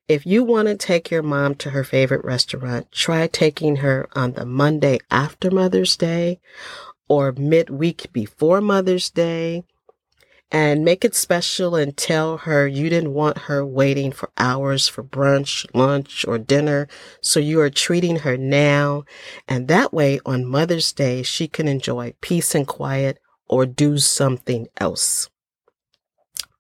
If 0.07 0.27
you 0.27 0.45
want 0.45 0.69
to 0.69 0.77
take 0.77 1.11
your 1.11 1.23
mom 1.23 1.55
to 1.57 1.71
her 1.71 1.83
favorite 1.83 2.27
restaurant, 2.27 2.93
try 2.93 3.27
taking 3.27 3.77
her 3.77 4.07
on 4.13 4.33
the 4.33 4.45
Monday 4.45 4.99
after 5.11 5.51
Mother's 5.51 5.97
Day 5.97 6.41
or 7.09 7.33
midweek 7.33 8.13
before 8.13 8.61
Mother's 8.61 9.09
Day 9.09 9.65
and 10.53 10.85
make 10.85 11.07
it 11.07 11.15
special 11.15 11.75
and 11.75 11.97
tell 11.97 12.37
her 12.37 12.69
you 12.69 12.91
didn't 12.91 13.15
want 13.15 13.39
her 13.49 13.65
waiting 13.65 14.13
for 14.13 14.31
hours 14.37 14.89
for 14.89 15.03
brunch, 15.03 15.65
lunch, 15.75 16.27
or 16.29 16.37
dinner. 16.37 16.87
So 17.23 17.41
you 17.41 17.59
are 17.61 17.71
treating 17.71 18.17
her 18.17 18.37
now. 18.37 19.05
And 19.49 19.69
that 19.69 19.95
way 19.95 20.21
on 20.27 20.45
Mother's 20.45 20.93
Day, 20.93 21.23
she 21.23 21.49
can 21.49 21.67
enjoy 21.67 22.13
peace 22.21 22.55
and 22.55 22.67
quiet 22.67 23.21
or 23.49 23.65
do 23.65 23.97
something 23.97 24.67
else. 24.77 25.31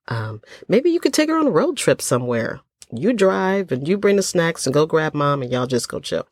Um, 0.08 0.40
maybe 0.66 0.88
you 0.88 0.98
could 0.98 1.12
take 1.12 1.28
her 1.28 1.38
on 1.38 1.48
a 1.48 1.50
road 1.50 1.76
trip 1.76 2.00
somewhere 2.00 2.62
you 3.00 3.12
drive 3.12 3.72
and 3.72 3.86
you 3.86 3.96
bring 3.98 4.16
the 4.16 4.22
snacks 4.22 4.66
and 4.66 4.74
go 4.74 4.86
grab 4.86 5.14
mom 5.14 5.42
and 5.42 5.52
y'all 5.52 5.66
just 5.66 5.88
go 5.88 6.00
chill. 6.00 6.26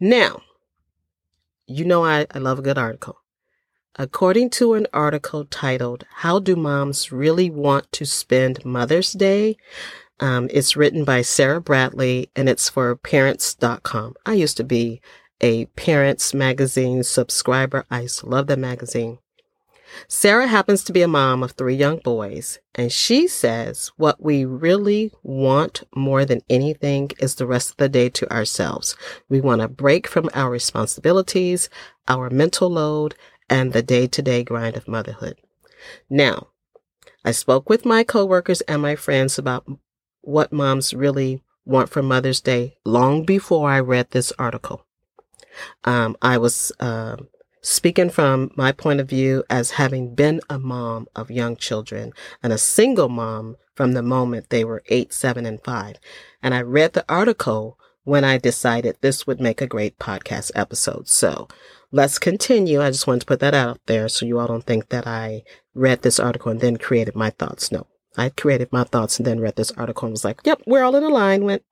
Now, 0.00 0.42
you 1.66 1.84
know 1.84 2.04
I, 2.04 2.26
I 2.32 2.38
love 2.38 2.58
a 2.58 2.62
good 2.62 2.78
article. 2.78 3.18
According 3.96 4.50
to 4.50 4.74
an 4.74 4.86
article 4.92 5.44
titled, 5.44 6.04
How 6.10 6.38
Do 6.38 6.56
Moms 6.56 7.12
Really 7.12 7.50
Want 7.50 7.92
to 7.92 8.06
Spend 8.06 8.64
Mother's 8.64 9.12
Day? 9.12 9.56
Um, 10.18 10.48
it's 10.50 10.76
written 10.76 11.04
by 11.04 11.22
Sarah 11.22 11.60
Bradley 11.60 12.30
and 12.34 12.48
it's 12.48 12.68
for 12.68 12.96
parents.com. 12.96 14.14
I 14.24 14.32
used 14.34 14.56
to 14.56 14.64
be 14.64 15.02
a 15.42 15.66
Parents 15.66 16.32
Magazine 16.32 17.02
subscriber. 17.02 17.84
I 17.90 18.02
used 18.02 18.20
to 18.20 18.26
love 18.26 18.46
that 18.46 18.58
magazine. 18.58 19.18
Sarah 20.08 20.46
happens 20.46 20.84
to 20.84 20.92
be 20.92 21.02
a 21.02 21.08
mom 21.08 21.42
of 21.42 21.52
three 21.52 21.74
young 21.74 21.98
boys, 21.98 22.58
and 22.74 22.92
she 22.92 23.26
says 23.26 23.90
what 23.96 24.22
we 24.22 24.44
really 24.44 25.12
want 25.22 25.82
more 25.94 26.24
than 26.24 26.42
anything 26.48 27.10
is 27.18 27.34
the 27.34 27.46
rest 27.46 27.70
of 27.70 27.76
the 27.76 27.88
day 27.88 28.08
to 28.10 28.32
ourselves. 28.32 28.96
We 29.28 29.40
want 29.40 29.62
a 29.62 29.68
break 29.68 30.06
from 30.06 30.30
our 30.34 30.50
responsibilities, 30.50 31.68
our 32.08 32.30
mental 32.30 32.70
load, 32.70 33.14
and 33.48 33.72
the 33.72 33.82
day 33.82 34.06
to 34.06 34.22
day 34.22 34.44
grind 34.44 34.76
of 34.76 34.88
motherhood. 34.88 35.38
Now, 36.08 36.48
I 37.24 37.32
spoke 37.32 37.68
with 37.68 37.84
my 37.84 38.04
coworkers 38.04 38.62
and 38.62 38.82
my 38.82 38.96
friends 38.96 39.38
about 39.38 39.66
what 40.22 40.52
moms 40.52 40.94
really 40.94 41.42
want 41.64 41.88
for 41.88 42.02
Mother's 42.02 42.40
Day 42.40 42.78
long 42.84 43.24
before 43.24 43.68
I 43.70 43.80
read 43.80 44.10
this 44.10 44.32
article. 44.38 44.86
Um, 45.84 46.16
I 46.22 46.38
was 46.38 46.72
uh, 46.80 47.16
Speaking 47.64 48.10
from 48.10 48.50
my 48.56 48.72
point 48.72 49.00
of 49.00 49.08
view 49.08 49.44
as 49.48 49.72
having 49.72 50.16
been 50.16 50.40
a 50.50 50.58
mom 50.58 51.06
of 51.14 51.30
young 51.30 51.54
children 51.54 52.12
and 52.42 52.52
a 52.52 52.58
single 52.58 53.08
mom 53.08 53.56
from 53.76 53.92
the 53.92 54.02
moment 54.02 54.50
they 54.50 54.64
were 54.64 54.82
eight, 54.88 55.12
seven, 55.12 55.46
and 55.46 55.62
five. 55.62 55.96
And 56.42 56.54
I 56.54 56.62
read 56.62 56.92
the 56.92 57.04
article 57.08 57.78
when 58.02 58.24
I 58.24 58.36
decided 58.36 58.96
this 59.00 59.28
would 59.28 59.40
make 59.40 59.60
a 59.60 59.68
great 59.68 59.98
podcast 60.00 60.50
episode. 60.56 61.08
So 61.08 61.46
let's 61.92 62.18
continue. 62.18 62.82
I 62.82 62.90
just 62.90 63.06
wanted 63.06 63.20
to 63.20 63.26
put 63.26 63.38
that 63.38 63.54
out 63.54 63.78
there 63.86 64.08
so 64.08 64.26
you 64.26 64.40
all 64.40 64.48
don't 64.48 64.64
think 64.64 64.88
that 64.88 65.06
I 65.06 65.44
read 65.72 66.02
this 66.02 66.18
article 66.18 66.50
and 66.50 66.60
then 66.60 66.78
created 66.78 67.14
my 67.14 67.30
thoughts. 67.30 67.70
No, 67.70 67.86
I 68.16 68.30
created 68.30 68.72
my 68.72 68.82
thoughts 68.82 69.18
and 69.18 69.26
then 69.26 69.38
read 69.38 69.54
this 69.54 69.70
article 69.72 70.06
and 70.06 70.12
was 70.12 70.24
like, 70.24 70.40
yep, 70.44 70.60
we're 70.66 70.82
all 70.82 70.96
in 70.96 71.04
alignment. 71.04 71.62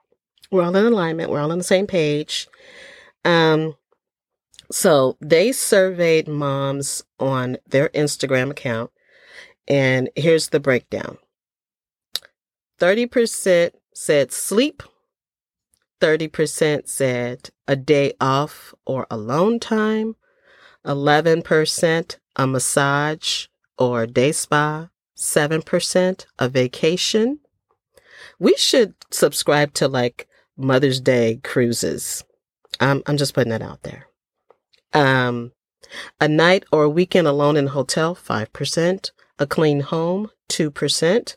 We're 0.52 0.62
all 0.62 0.76
in 0.76 0.86
alignment. 0.86 1.30
We're 1.30 1.40
all 1.40 1.50
on 1.50 1.58
the 1.58 1.64
same 1.64 1.88
page. 1.88 2.46
Um, 3.24 3.74
so 4.70 5.16
they 5.20 5.52
surveyed 5.52 6.28
moms 6.28 7.02
on 7.18 7.58
their 7.68 7.88
Instagram 7.90 8.50
account, 8.50 8.90
and 9.66 10.10
here's 10.16 10.48
the 10.48 10.60
breakdown 10.60 11.18
30% 12.80 13.72
said 13.94 14.32
sleep, 14.32 14.82
30% 16.00 16.88
said 16.88 17.50
a 17.68 17.76
day 17.76 18.14
off 18.20 18.74
or 18.86 19.06
alone 19.10 19.60
time, 19.60 20.16
11% 20.86 22.16
a 22.36 22.46
massage 22.46 23.46
or 23.78 24.06
day 24.06 24.32
spa, 24.32 24.88
7% 25.16 26.26
a 26.38 26.48
vacation. 26.48 27.40
We 28.38 28.54
should 28.56 28.94
subscribe 29.10 29.74
to 29.74 29.88
like 29.88 30.26
Mother's 30.56 31.00
Day 31.00 31.40
cruises. 31.44 32.24
I'm, 32.80 33.02
I'm 33.06 33.16
just 33.16 33.34
putting 33.34 33.50
that 33.50 33.62
out 33.62 33.82
there. 33.82 34.09
Um, 34.92 35.52
a 36.20 36.28
night 36.28 36.64
or 36.72 36.84
a 36.84 36.90
weekend 36.90 37.26
alone 37.26 37.56
in 37.56 37.66
a 37.66 37.70
hotel, 37.70 38.14
5%. 38.14 39.10
A 39.38 39.46
clean 39.46 39.80
home, 39.80 40.30
2%. 40.50 41.36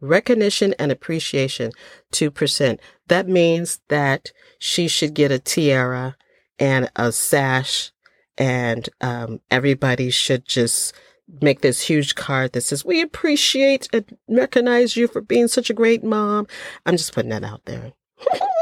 Recognition 0.00 0.74
and 0.78 0.92
appreciation, 0.92 1.72
2%. 2.12 2.78
That 3.08 3.28
means 3.28 3.80
that 3.88 4.32
she 4.58 4.88
should 4.88 5.14
get 5.14 5.30
a 5.30 5.38
tiara 5.38 6.16
and 6.58 6.90
a 6.96 7.12
sash 7.12 7.92
and 8.36 8.88
um, 9.00 9.40
everybody 9.50 10.10
should 10.10 10.44
just 10.46 10.92
make 11.40 11.60
this 11.60 11.80
huge 11.80 12.14
card 12.14 12.52
that 12.52 12.62
says, 12.62 12.84
we 12.84 13.00
appreciate 13.00 13.88
and 13.92 14.04
recognize 14.28 14.96
you 14.96 15.08
for 15.08 15.20
being 15.20 15.48
such 15.48 15.70
a 15.70 15.74
great 15.74 16.04
mom. 16.04 16.46
I'm 16.84 16.96
just 16.96 17.14
putting 17.14 17.30
that 17.30 17.44
out 17.44 17.64
there. 17.64 17.92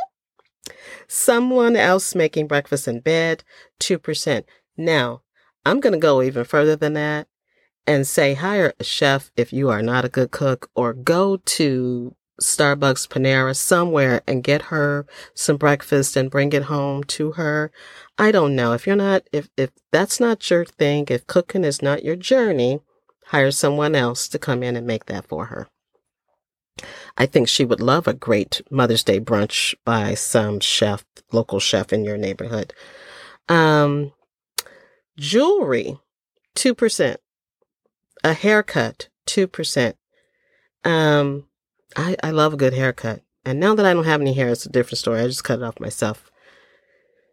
Someone 1.14 1.76
else 1.76 2.14
making 2.14 2.46
breakfast 2.46 2.88
in 2.88 3.00
bed, 3.00 3.44
2%. 3.80 4.44
Now, 4.78 5.20
I'm 5.62 5.78
going 5.78 5.92
to 5.92 5.98
go 5.98 6.22
even 6.22 6.44
further 6.44 6.74
than 6.74 6.94
that 6.94 7.28
and 7.86 8.06
say 8.06 8.32
hire 8.32 8.72
a 8.80 8.82
chef 8.82 9.30
if 9.36 9.52
you 9.52 9.68
are 9.68 9.82
not 9.82 10.06
a 10.06 10.08
good 10.08 10.30
cook 10.30 10.70
or 10.74 10.94
go 10.94 11.36
to 11.36 12.16
Starbucks, 12.40 13.08
Panera, 13.08 13.54
somewhere 13.54 14.22
and 14.26 14.42
get 14.42 14.62
her 14.72 15.04
some 15.34 15.58
breakfast 15.58 16.16
and 16.16 16.30
bring 16.30 16.50
it 16.54 16.62
home 16.62 17.04
to 17.04 17.32
her. 17.32 17.70
I 18.16 18.32
don't 18.32 18.56
know. 18.56 18.72
If 18.72 18.86
you're 18.86 18.96
not, 18.96 19.28
if, 19.32 19.50
if 19.58 19.68
that's 19.90 20.18
not 20.18 20.48
your 20.48 20.64
thing, 20.64 21.04
if 21.10 21.26
cooking 21.26 21.62
is 21.62 21.82
not 21.82 22.06
your 22.06 22.16
journey, 22.16 22.80
hire 23.26 23.50
someone 23.50 23.94
else 23.94 24.28
to 24.28 24.38
come 24.38 24.62
in 24.62 24.76
and 24.76 24.86
make 24.86 25.04
that 25.06 25.28
for 25.28 25.44
her. 25.44 25.68
I 27.16 27.26
think 27.26 27.48
she 27.48 27.64
would 27.64 27.80
love 27.80 28.06
a 28.06 28.14
great 28.14 28.62
Mother's 28.70 29.04
Day 29.04 29.20
brunch 29.20 29.74
by 29.84 30.14
some 30.14 30.60
chef, 30.60 31.04
local 31.30 31.60
chef 31.60 31.92
in 31.92 32.04
your 32.04 32.16
neighborhood. 32.16 32.72
Um, 33.48 34.12
jewelry, 35.16 35.98
2%. 36.56 37.16
A 38.24 38.32
haircut, 38.32 39.08
2%. 39.26 39.94
Um, 40.84 41.48
I, 41.96 42.16
I 42.22 42.30
love 42.30 42.54
a 42.54 42.56
good 42.56 42.72
haircut. 42.72 43.20
And 43.44 43.58
now 43.58 43.74
that 43.74 43.86
I 43.86 43.92
don't 43.92 44.04
have 44.04 44.20
any 44.20 44.32
hair, 44.32 44.50
it's 44.50 44.66
a 44.66 44.70
different 44.70 44.98
story. 44.98 45.20
I 45.20 45.26
just 45.26 45.44
cut 45.44 45.58
it 45.58 45.64
off 45.64 45.80
myself. 45.80 46.30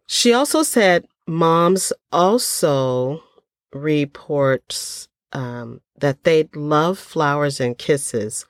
She 0.07 0.33
also 0.33 0.63
said 0.63 1.05
moms 1.27 1.93
also 2.11 3.23
reports 3.71 5.07
um, 5.33 5.81
that 5.99 6.23
they 6.23 6.49
love 6.55 6.97
flowers 6.97 7.59
and 7.59 7.77
kisses 7.77 8.45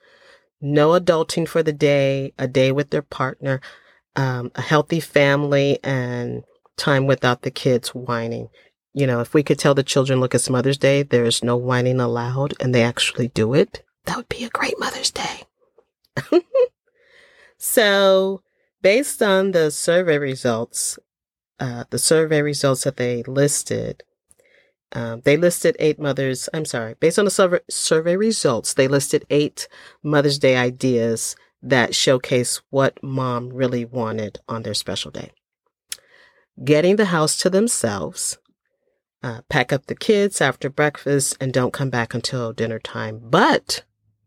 no 0.60 0.90
adulting 0.90 1.48
for 1.48 1.62
the 1.62 1.72
day, 1.72 2.32
a 2.38 2.46
day 2.46 2.72
with 2.72 2.90
their 2.90 3.02
partner, 3.02 3.60
um, 4.16 4.50
a 4.54 4.62
healthy 4.62 5.00
family, 5.00 5.78
and 5.82 6.44
time 6.76 7.06
without 7.06 7.42
the 7.42 7.50
kids 7.50 7.94
whining. 7.94 8.48
You 8.92 9.06
know, 9.06 9.20
if 9.20 9.34
we 9.34 9.42
could 9.42 9.58
tell 9.58 9.74
the 9.74 9.82
children, 9.82 10.20
look, 10.20 10.34
it's 10.34 10.50
Mother's 10.50 10.78
Day, 10.78 11.02
there's 11.02 11.44
no 11.44 11.56
whining 11.56 12.00
allowed, 12.00 12.54
and 12.60 12.74
they 12.74 12.82
actually 12.82 13.28
do 13.28 13.54
it, 13.54 13.84
that 14.06 14.16
would 14.16 14.28
be 14.28 14.44
a 14.44 14.50
great 14.50 14.78
Mother's 14.78 15.10
Day. 15.10 15.44
so, 17.58 18.42
based 18.82 19.22
on 19.22 19.52
the 19.52 19.70
survey 19.70 20.18
results, 20.18 20.98
uh, 21.58 21.84
the 21.90 21.98
survey 21.98 22.42
results 22.42 22.84
that 22.84 22.96
they 22.96 23.22
listed, 23.24 24.02
um, 24.92 25.22
they 25.24 25.36
listed 25.36 25.76
eight 25.78 25.98
mothers. 25.98 26.48
I'm 26.52 26.64
sorry. 26.64 26.94
Based 27.00 27.18
on 27.18 27.24
the 27.24 27.30
survey, 27.30 27.60
survey 27.70 28.16
results, 28.16 28.74
they 28.74 28.88
listed 28.88 29.26
eight 29.30 29.68
Mother's 30.02 30.38
Day 30.38 30.56
ideas 30.56 31.36
that 31.62 31.94
showcase 31.94 32.60
what 32.70 33.02
mom 33.02 33.50
really 33.50 33.84
wanted 33.84 34.38
on 34.48 34.62
their 34.62 34.74
special 34.74 35.10
day. 35.10 35.30
getting 36.64 36.96
the 36.96 37.06
house 37.06 37.36
to 37.38 37.50
themselves, 37.50 38.38
uh, 39.22 39.40
pack 39.48 39.72
up 39.72 39.86
the 39.86 39.94
kids 39.94 40.40
after 40.40 40.68
breakfast, 40.70 41.36
and 41.40 41.52
don't 41.52 41.72
come 41.72 41.90
back 41.90 42.14
until 42.14 42.52
dinner 42.52 42.78
time. 42.78 43.20
But 43.22 43.84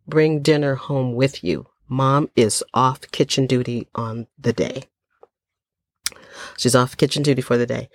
bring 0.08 0.42
dinner 0.42 0.76
home 0.76 1.14
with 1.16 1.44
you. 1.44 1.68
Mom 1.90 2.30
is 2.36 2.64
off 2.74 3.02
kitchen 3.12 3.46
duty 3.48 3.88
on 3.96 4.28
the 4.40 4.54
day. 4.54 4.84
She's 6.58 6.76
off 6.76 6.98
kitchen 6.98 7.24
duty 7.24 7.42
for 7.42 7.58
the 7.58 7.66
day. 7.66 7.90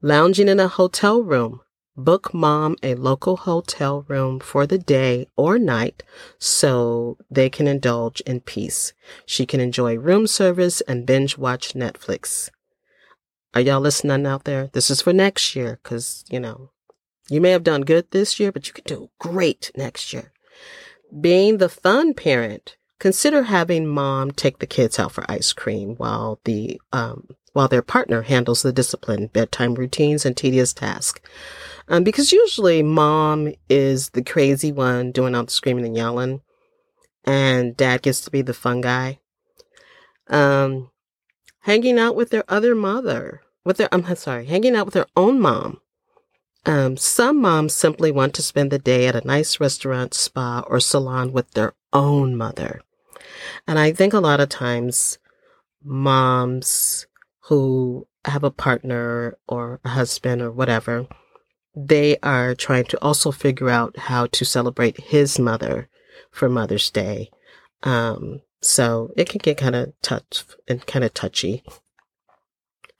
Lounging 0.00 0.48
in 0.48 0.60
a 0.60 0.68
hotel 0.68 1.22
room. 1.22 1.60
Book 1.96 2.32
mom 2.32 2.76
a 2.82 2.94
local 2.94 3.36
hotel 3.36 4.06
room 4.08 4.40
for 4.40 4.66
the 4.66 4.78
day 4.78 5.26
or 5.36 5.58
night 5.58 6.02
so 6.38 7.18
they 7.30 7.50
can 7.50 7.68
indulge 7.68 8.22
in 8.22 8.40
peace. 8.40 8.94
She 9.26 9.44
can 9.44 9.60
enjoy 9.60 9.96
room 9.98 10.26
service 10.26 10.80
and 10.82 11.04
binge 11.04 11.36
watch 11.36 11.74
Netflix. 11.74 12.48
Are 13.52 13.60
y'all 13.60 13.80
listening 13.80 14.24
out 14.24 14.44
there? 14.44 14.70
This 14.72 14.90
is 14.90 15.02
for 15.02 15.12
next 15.12 15.54
year 15.54 15.78
because, 15.82 16.24
you 16.30 16.40
know, 16.40 16.70
you 17.28 17.42
may 17.42 17.50
have 17.50 17.62
done 17.62 17.82
good 17.82 18.10
this 18.10 18.40
year, 18.40 18.50
but 18.50 18.66
you 18.66 18.72
can 18.72 18.84
do 18.86 19.10
great 19.18 19.70
next 19.76 20.14
year. 20.14 20.32
Being 21.20 21.58
the 21.58 21.68
fun 21.68 22.14
parent, 22.14 22.76
consider 23.00 23.42
having 23.42 23.86
mom 23.86 24.30
take 24.30 24.60
the 24.60 24.66
kids 24.66 24.98
out 24.98 25.12
for 25.12 25.30
ice 25.30 25.52
cream 25.52 25.96
while 25.96 26.40
the 26.44 26.80
um, 26.90 27.28
while 27.52 27.68
their 27.68 27.82
partner 27.82 28.22
handles 28.22 28.62
the 28.62 28.72
discipline, 28.72 29.28
bedtime 29.28 29.74
routines, 29.74 30.24
and 30.24 30.36
tedious 30.36 30.72
tasks. 30.72 31.20
Um, 31.88 32.04
because 32.04 32.32
usually 32.32 32.82
mom 32.82 33.52
is 33.68 34.10
the 34.10 34.22
crazy 34.22 34.72
one 34.72 35.12
doing 35.12 35.34
all 35.34 35.44
the 35.44 35.50
screaming 35.50 35.84
and 35.84 35.96
yelling, 35.96 36.40
and 37.24 37.76
dad 37.76 38.02
gets 38.02 38.20
to 38.22 38.30
be 38.30 38.42
the 38.42 38.54
fun 38.54 38.80
guy. 38.80 39.18
Um, 40.28 40.90
hanging 41.60 41.98
out 41.98 42.16
with 42.16 42.30
their 42.30 42.44
other 42.48 42.74
mother, 42.74 43.42
with 43.64 43.76
their, 43.76 43.88
I'm 43.92 44.16
sorry, 44.16 44.46
hanging 44.46 44.76
out 44.76 44.86
with 44.86 44.94
their 44.94 45.06
own 45.16 45.40
mom. 45.40 45.80
Um, 46.64 46.96
some 46.96 47.40
moms 47.40 47.74
simply 47.74 48.12
want 48.12 48.34
to 48.34 48.42
spend 48.42 48.70
the 48.70 48.78
day 48.78 49.08
at 49.08 49.16
a 49.16 49.26
nice 49.26 49.58
restaurant, 49.58 50.14
spa, 50.14 50.62
or 50.68 50.78
salon 50.78 51.32
with 51.32 51.50
their 51.52 51.74
own 51.92 52.36
mother. 52.36 52.80
And 53.66 53.78
I 53.78 53.92
think 53.92 54.12
a 54.12 54.20
lot 54.20 54.40
of 54.40 54.48
times 54.48 55.18
moms 55.82 57.06
who 57.52 58.08
have 58.24 58.44
a 58.44 58.50
partner 58.50 59.36
or 59.46 59.78
a 59.84 59.90
husband 59.90 60.40
or 60.40 60.50
whatever, 60.50 61.06
they 61.76 62.16
are 62.22 62.54
trying 62.54 62.84
to 62.84 62.98
also 63.02 63.30
figure 63.30 63.68
out 63.68 63.94
how 63.98 64.24
to 64.28 64.42
celebrate 64.42 64.98
his 64.98 65.38
mother 65.38 65.86
for 66.30 66.48
Mother's 66.48 66.88
Day. 66.88 67.30
Um, 67.82 68.40
so 68.62 69.12
it 69.18 69.28
can 69.28 69.40
get 69.40 69.58
kind 69.58 69.74
of 69.74 69.92
touch 70.00 70.44
and 70.66 70.86
kind 70.86 71.04
of 71.04 71.12
touchy. 71.12 71.62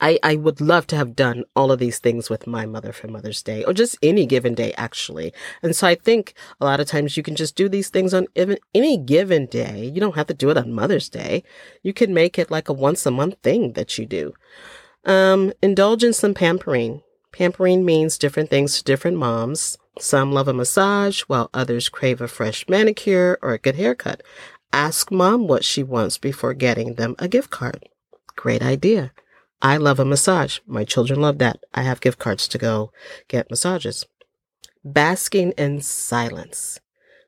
I, 0.02 0.18
I 0.24 0.34
would 0.34 0.60
love 0.60 0.88
to 0.88 0.96
have 0.96 1.14
done 1.14 1.44
all 1.54 1.70
of 1.70 1.78
these 1.78 2.00
things 2.00 2.28
with 2.28 2.48
my 2.48 2.66
mother 2.66 2.92
for 2.92 3.06
Mother's 3.06 3.40
Day 3.40 3.62
or 3.62 3.72
just 3.72 3.96
any 4.02 4.26
given 4.26 4.52
day, 4.52 4.74
actually. 4.76 5.32
And 5.62 5.76
so 5.76 5.86
I 5.86 5.94
think 5.94 6.34
a 6.60 6.64
lot 6.64 6.80
of 6.80 6.88
times 6.88 7.16
you 7.16 7.22
can 7.22 7.36
just 7.36 7.54
do 7.54 7.68
these 7.68 7.88
things 7.88 8.12
on 8.12 8.26
even, 8.34 8.58
any 8.74 8.98
given 8.98 9.46
day. 9.46 9.86
You 9.94 10.00
don't 10.00 10.16
have 10.16 10.26
to 10.26 10.34
do 10.34 10.50
it 10.50 10.58
on 10.58 10.72
Mother's 10.72 11.08
Day. 11.08 11.44
You 11.84 11.92
can 11.92 12.12
make 12.12 12.36
it 12.36 12.50
like 12.50 12.68
a 12.68 12.72
once 12.72 13.06
a 13.06 13.12
month 13.12 13.36
thing 13.44 13.74
that 13.74 13.96
you 13.96 14.04
do. 14.04 14.34
Um, 15.04 15.52
indulge 15.62 16.02
in 16.02 16.12
some 16.12 16.34
pampering. 16.34 17.02
Pampering 17.30 17.84
means 17.84 18.18
different 18.18 18.50
things 18.50 18.76
to 18.76 18.84
different 18.84 19.18
moms. 19.18 19.78
Some 20.00 20.32
love 20.32 20.48
a 20.48 20.52
massage 20.52 21.20
while 21.22 21.48
others 21.54 21.88
crave 21.88 22.20
a 22.20 22.26
fresh 22.26 22.68
manicure 22.68 23.38
or 23.40 23.52
a 23.52 23.58
good 23.58 23.76
haircut. 23.76 24.22
Ask 24.72 25.12
mom 25.12 25.46
what 25.46 25.64
she 25.64 25.84
wants 25.84 26.18
before 26.18 26.54
getting 26.54 26.94
them 26.94 27.14
a 27.20 27.28
gift 27.28 27.50
card. 27.50 27.88
Great 28.34 28.62
idea. 28.62 29.12
I 29.64 29.76
love 29.76 30.00
a 30.00 30.04
massage. 30.04 30.58
My 30.66 30.82
children 30.82 31.20
love 31.20 31.38
that. 31.38 31.62
I 31.72 31.82
have 31.82 32.00
gift 32.00 32.18
cards 32.18 32.48
to 32.48 32.58
go 32.58 32.90
get 33.28 33.48
massages. 33.48 34.04
Basking 34.84 35.52
in 35.52 35.80
silence. 35.80 36.80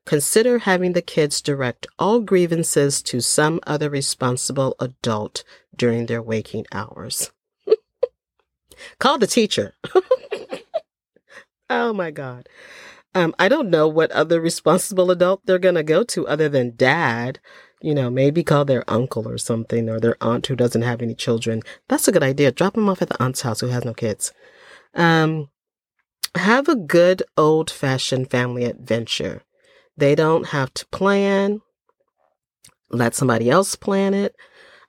Consider 0.04 0.58
having 0.58 0.94
the 0.94 1.00
kids 1.00 1.40
direct 1.40 1.86
all 1.96 2.18
grievances 2.20 3.00
to 3.02 3.20
some 3.20 3.60
other 3.68 3.88
responsible 3.88 4.74
adult 4.80 5.44
during 5.76 6.06
their 6.06 6.20
waking 6.20 6.66
hours. 6.72 7.30
Call 8.98 9.18
the 9.18 9.28
teacher. 9.28 9.74
oh 11.70 11.92
my 11.92 12.10
God. 12.10 12.48
Um, 13.14 13.34
I 13.38 13.48
don't 13.48 13.70
know 13.70 13.86
what 13.86 14.10
other 14.10 14.40
responsible 14.40 15.10
adult 15.10 15.46
they're 15.46 15.58
going 15.58 15.76
to 15.76 15.84
go 15.84 16.02
to 16.02 16.26
other 16.26 16.48
than 16.48 16.74
dad 16.76 17.38
you 17.84 17.94
know, 17.94 18.08
maybe 18.08 18.42
call 18.42 18.64
their 18.64 18.82
uncle 18.88 19.28
or 19.28 19.36
something 19.36 19.90
or 19.90 20.00
their 20.00 20.16
aunt 20.22 20.46
who 20.46 20.56
doesn't 20.56 20.80
have 20.80 21.02
any 21.02 21.14
children. 21.14 21.60
That's 21.86 22.08
a 22.08 22.12
good 22.12 22.22
idea. 22.22 22.50
Drop 22.50 22.72
them 22.72 22.88
off 22.88 23.02
at 23.02 23.10
the 23.10 23.22
aunt's 23.22 23.42
house 23.42 23.60
who 23.60 23.66
has 23.66 23.84
no 23.84 23.92
kids. 23.92 24.32
Um, 24.94 25.50
have 26.34 26.66
a 26.66 26.74
good 26.74 27.22
old 27.36 27.70
fashioned 27.70 28.30
family 28.30 28.64
adventure. 28.64 29.42
They 29.98 30.14
don't 30.14 30.46
have 30.46 30.72
to 30.74 30.86
plan. 30.86 31.60
Let 32.88 33.14
somebody 33.14 33.50
else 33.50 33.76
plan 33.76 34.14
it. 34.14 34.34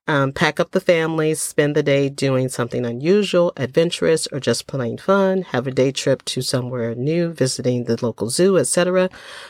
Um, 0.07 0.33
pack 0.33 0.59
up 0.59 0.69
the 0.69 0.79
family, 0.79 1.33
spend 1.33 1.75
the 1.75 1.81
day 1.81 2.09
doing 2.09 2.47
something 2.47 2.85
unusual, 2.85 3.51
adventurous, 3.57 4.27
or 4.27 4.39
just 4.39 4.67
plain 4.67 4.99
fun. 4.99 5.41
Have 5.41 5.65
a 5.65 5.71
day 5.71 5.91
trip 5.91 6.23
to 6.25 6.41
somewhere 6.41 6.93
new, 6.93 7.33
visiting 7.33 7.85
the 7.85 7.97
local 8.05 8.29
zoo, 8.29 8.57
etc. 8.57 9.09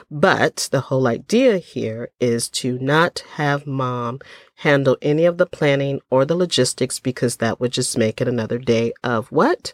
But 0.09 0.69
the 0.71 0.81
whole 0.81 1.07
idea 1.07 1.57
here 1.57 2.09
is 2.21 2.47
to 2.49 2.79
not 2.79 3.19
have 3.33 3.67
mom 3.67 4.19
handle 4.59 4.97
any 5.01 5.25
of 5.25 5.37
the 5.37 5.45
planning 5.45 5.99
or 6.09 6.23
the 6.23 6.35
logistics 6.35 7.01
because 7.01 7.37
that 7.37 7.59
would 7.59 7.73
just 7.73 7.97
make 7.97 8.21
it 8.21 8.27
another 8.27 8.57
day 8.57 8.93
of 9.03 9.27
what? 9.33 9.73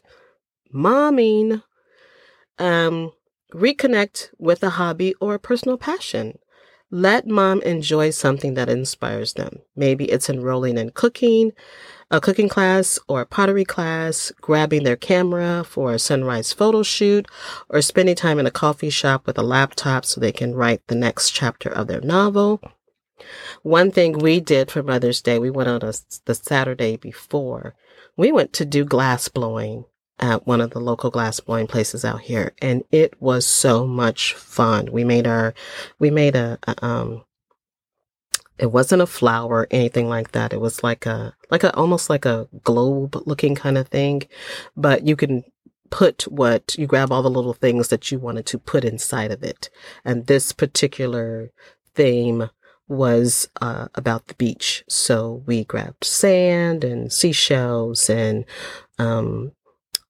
Momming. 0.73 1.61
Um, 2.57 3.11
reconnect 3.53 4.29
with 4.39 4.63
a 4.63 4.71
hobby 4.71 5.13
or 5.21 5.35
a 5.35 5.39
personal 5.39 5.77
passion. 5.77 6.39
Let 6.93 7.25
mom 7.25 7.61
enjoy 7.61 8.09
something 8.09 8.55
that 8.55 8.67
inspires 8.67 9.33
them. 9.33 9.59
Maybe 9.77 10.11
it's 10.11 10.29
enrolling 10.29 10.77
in 10.77 10.89
cooking, 10.89 11.53
a 12.11 12.19
cooking 12.19 12.49
class 12.49 12.99
or 13.07 13.21
a 13.21 13.25
pottery 13.25 13.63
class, 13.63 14.33
grabbing 14.41 14.83
their 14.83 14.97
camera 14.97 15.63
for 15.63 15.93
a 15.93 15.99
sunrise 15.99 16.51
photo 16.51 16.83
shoot, 16.83 17.29
or 17.69 17.81
spending 17.81 18.15
time 18.15 18.39
in 18.39 18.45
a 18.45 18.51
coffee 18.51 18.89
shop 18.89 19.25
with 19.25 19.37
a 19.37 19.41
laptop 19.41 20.03
so 20.03 20.19
they 20.19 20.33
can 20.33 20.53
write 20.53 20.85
the 20.87 20.95
next 20.95 21.29
chapter 21.29 21.69
of 21.69 21.87
their 21.87 22.01
novel. 22.01 22.59
One 23.63 23.91
thing 23.91 24.19
we 24.19 24.41
did 24.41 24.69
for 24.69 24.83
Mother's 24.83 25.21
Day, 25.21 25.39
we 25.39 25.49
went 25.49 25.69
on 25.69 25.83
a, 25.83 25.93
the 26.25 26.35
Saturday 26.35 26.97
before. 26.97 27.73
We 28.17 28.33
went 28.33 28.51
to 28.53 28.65
do 28.65 28.83
glass 28.83 29.29
blowing 29.29 29.85
at 30.21 30.45
one 30.45 30.61
of 30.61 30.71
the 30.71 30.79
local 30.79 31.09
glass 31.09 31.39
blowing 31.39 31.67
places 31.67 32.05
out 32.05 32.21
here 32.21 32.53
and 32.61 32.83
it 32.91 33.19
was 33.21 33.45
so 33.45 33.87
much 33.87 34.33
fun. 34.33 34.91
We 34.91 35.03
made 35.03 35.27
our, 35.27 35.53
we 35.99 36.11
made 36.11 36.35
a, 36.35 36.59
a 36.67 36.85
um, 36.85 37.23
it 38.61 38.71
wasn't 38.71 39.01
a 39.01 39.07
flower, 39.07 39.61
or 39.61 39.67
anything 39.71 40.07
like 40.07 40.33
that. 40.33 40.53
It 40.53 40.61
was 40.61 40.83
like 40.83 41.07
a, 41.07 41.33
like 41.49 41.63
a, 41.63 41.75
almost 41.75 42.11
like 42.11 42.25
a 42.25 42.47
globe 42.63 43.15
looking 43.25 43.55
kind 43.55 43.75
of 43.75 43.87
thing, 43.87 44.21
but 44.77 45.07
you 45.07 45.15
can 45.15 45.43
put 45.89 46.23
what 46.23 46.75
you 46.77 46.85
grab 46.85 47.11
all 47.11 47.23
the 47.23 47.29
little 47.29 47.53
things 47.53 47.87
that 47.87 48.11
you 48.11 48.19
wanted 48.19 48.45
to 48.47 48.59
put 48.59 48.85
inside 48.85 49.31
of 49.31 49.43
it. 49.43 49.69
And 50.05 50.27
this 50.27 50.53
particular 50.53 51.51
theme 51.95 52.49
was 52.87 53.49
uh, 53.61 53.87
about 53.95 54.27
the 54.27 54.35
beach. 54.35 54.83
So 54.87 55.43
we 55.45 55.63
grabbed 55.63 56.03
sand 56.03 56.83
and 56.83 57.11
seashells 57.11 58.09
and 58.09 58.45
um, 58.99 59.53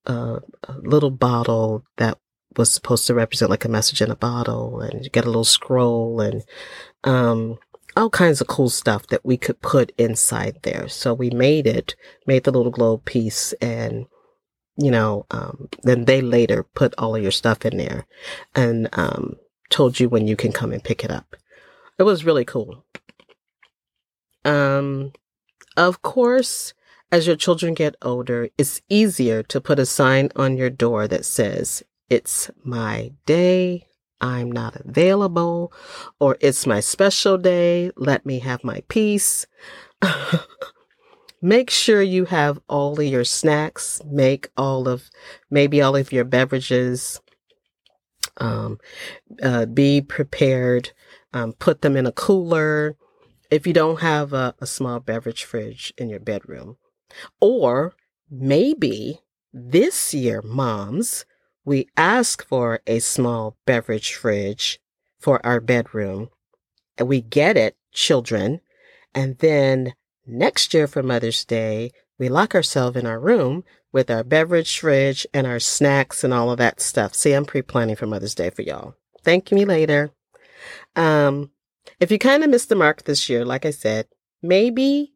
a, 0.06 0.40
little 0.80 1.12
bottle 1.12 1.84
that 1.98 2.18
was 2.58 2.72
supposed 2.72 3.08
to 3.08 3.14
represent 3.14 3.50
like 3.50 3.66
a 3.66 3.70
message 3.70 4.02
in 4.02 4.12
a 4.12 4.16
bottle 4.16 4.82
and 4.82 5.04
you 5.04 5.10
get 5.10 5.26
a 5.26 5.30
little 5.30 5.44
scroll 5.44 6.20
and 6.20 6.44
um, 7.04 7.58
all 7.96 8.10
kinds 8.10 8.42
of 8.42 8.48
cool 8.48 8.70
stuff 8.70 9.08
that 9.08 9.26
we 9.26 9.38
could 9.38 9.62
put 9.62 9.92
inside 9.98 10.60
there. 10.64 10.88
So 10.88 11.14
we 11.14 11.30
made 11.30 11.68
it, 11.68 11.96
made 12.26 12.44
the 12.44 12.52
little 12.52 12.72
globe 12.72 13.06
piece 13.06 13.54
and 13.54 14.06
you 14.78 14.90
know, 14.92 15.26
um, 15.32 15.70
then 15.84 16.06
they 16.06 16.22
later 16.22 16.64
put 16.64 16.94
all 16.98 17.16
of 17.16 17.22
your 17.22 17.32
stuff 17.32 17.66
in 17.66 17.78
there 17.78 18.06
and 18.56 18.90
um, 18.94 19.36
told 19.70 20.00
you 20.00 20.10
when 20.10 20.28
you 20.28 20.36
can 20.36 20.52
come 20.52 20.72
and 20.72 20.84
pick 20.84 21.04
it 21.04 21.12
up. 21.12 21.36
It 22.00 22.04
was 22.04 22.26
really 22.26 22.46
cool. 22.46 22.86
Um, 24.44 25.12
of 25.78 26.02
course, 26.02 26.74
as 27.12 27.28
your 27.28 27.36
children 27.36 27.74
get 27.74 27.96
older, 28.02 28.50
it's 28.58 28.82
easier 28.88 29.44
to 29.44 29.60
put 29.60 29.80
a 29.80 29.86
sign 29.86 30.30
on 30.36 30.58
your 30.58 30.70
door 30.70 31.08
that 31.08 31.26
says, 31.26 31.84
It's 32.10 32.50
my 32.64 33.12
day, 33.26 33.88
I'm 34.22 34.52
not 34.52 34.78
available, 34.78 35.74
or 36.20 36.38
It's 36.40 36.66
my 36.66 36.80
special 36.80 37.38
day, 37.38 37.92
let 37.98 38.26
me 38.26 38.40
have 38.40 38.64
my 38.64 38.84
peace. 38.88 39.46
Make 41.42 41.70
sure 41.72 42.04
you 42.04 42.26
have 42.26 42.60
all 42.70 43.00
of 43.00 43.06
your 43.06 43.24
snacks, 43.24 44.00
make 44.06 44.50
all 44.56 44.88
of, 44.88 45.10
maybe 45.50 45.82
all 45.82 45.96
of 45.96 46.12
your 46.12 46.24
beverages. 46.24 47.20
Um, 48.38 48.78
uh, 49.42 49.66
be 49.66 50.02
prepared, 50.02 50.92
um, 51.34 51.54
put 51.54 51.82
them 51.82 51.98
in 51.98 52.06
a 52.06 52.12
cooler. 52.12 52.96
If 53.50 53.66
you 53.66 53.74
don't 53.74 54.02
have 54.02 54.34
a, 54.34 54.54
a 54.60 54.68
small 54.68 55.00
beverage 55.00 55.44
fridge 55.44 55.94
in 55.98 56.10
your 56.10 56.20
bedroom, 56.20 56.78
or 57.40 57.94
maybe 58.30 59.20
This 59.54 60.14
year, 60.14 60.42
moms, 60.42 61.26
we 61.66 61.90
ask 61.98 62.46
for 62.48 62.80
a 62.88 63.00
small 63.00 63.58
beverage 63.66 64.14
fridge 64.14 64.80
for 65.20 65.46
our 65.46 65.60
bedroom. 65.60 66.30
And 66.98 67.10
we 67.10 67.20
get 67.22 67.58
it, 67.58 67.76
children. 67.92 68.62
And 69.14 69.38
then 69.40 69.94
next 70.26 70.74
year 70.74 70.88
for 70.88 71.04
Mother's 71.04 71.44
Day, 71.44 71.92
we 72.18 72.30
lock 72.30 72.56
ourselves 72.56 72.96
in 72.96 73.06
our 73.06 73.20
room 73.20 73.66
with 73.92 74.10
our 74.10 74.24
beverage 74.24 74.80
fridge 74.80 75.28
and 75.34 75.46
our 75.46 75.60
snacks 75.60 76.24
and 76.24 76.34
all 76.34 76.50
of 76.50 76.58
that 76.60 76.80
stuff. 76.80 77.14
See, 77.14 77.34
I'm 77.34 77.44
pre-planning 77.44 77.98
for 77.98 78.08
Mother's 78.08 78.36
Day 78.36 78.52
for 78.52 78.62
y'all. 78.62 78.96
Thank 79.22 79.52
you, 79.52 79.58
me 79.58 79.66
later. 79.66 80.12
Um, 80.96 81.52
if 82.00 82.10
you 82.10 82.18
kind 82.18 82.44
of 82.44 82.50
missed 82.50 82.70
the 82.70 82.76
mark 82.76 83.04
this 83.04 83.28
year, 83.28 83.44
like 83.44 83.66
I 83.66 83.72
said, 83.72 84.08
maybe 84.42 85.11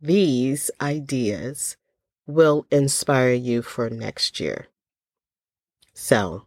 these 0.00 0.70
ideas 0.80 1.76
will 2.26 2.66
inspire 2.70 3.32
you 3.32 3.62
for 3.62 3.90
next 3.90 4.38
year. 4.38 4.68
So 5.94 6.46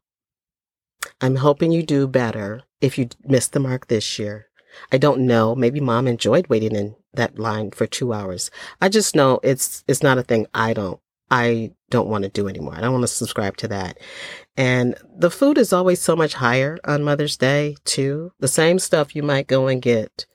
I'm 1.19 1.37
hoping 1.37 1.71
you 1.71 1.83
do 1.83 2.07
better 2.07 2.63
if 2.79 2.97
you 2.97 3.09
missed 3.23 3.53
the 3.53 3.59
mark 3.59 3.87
this 3.87 4.17
year. 4.17 4.47
I 4.91 4.97
don't 4.97 5.25
know. 5.25 5.55
Maybe 5.55 5.79
mom 5.79 6.07
enjoyed 6.07 6.47
waiting 6.47 6.75
in 6.75 6.95
that 7.13 7.37
line 7.37 7.71
for 7.71 7.85
two 7.85 8.13
hours. 8.13 8.49
I 8.79 8.89
just 8.89 9.15
know 9.15 9.39
it's, 9.43 9.83
it's 9.87 10.03
not 10.03 10.17
a 10.17 10.23
thing 10.23 10.47
I 10.53 10.73
don't, 10.73 10.99
I 11.29 11.71
don't 11.89 12.07
want 12.07 12.23
to 12.23 12.29
do 12.29 12.47
anymore. 12.47 12.75
I 12.75 12.81
don't 12.81 12.93
want 12.93 13.03
to 13.03 13.07
subscribe 13.07 13.57
to 13.57 13.67
that. 13.69 13.97
And 14.55 14.95
the 15.15 15.31
food 15.31 15.57
is 15.57 15.73
always 15.73 16.01
so 16.01 16.15
much 16.15 16.35
higher 16.35 16.77
on 16.85 17.03
Mother's 17.03 17.37
Day 17.37 17.75
too. 17.83 18.31
The 18.39 18.47
same 18.47 18.79
stuff 18.79 19.15
you 19.15 19.23
might 19.23 19.47
go 19.47 19.67
and 19.67 19.81
get 19.81 20.25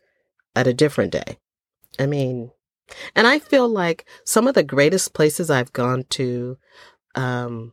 at 0.55 0.67
a 0.67 0.75
different 0.75 1.13
day. 1.13 1.39
I 1.99 2.07
mean, 2.07 2.51
and 3.15 3.27
I 3.27 3.39
feel 3.39 3.69
like 3.69 4.07
some 4.25 4.47
of 4.47 4.55
the 4.55 4.63
greatest 4.63 5.15
places 5.15 5.51
I've 5.51 5.73
gone 5.73 6.05
to, 6.11 6.59
um, 7.15 7.73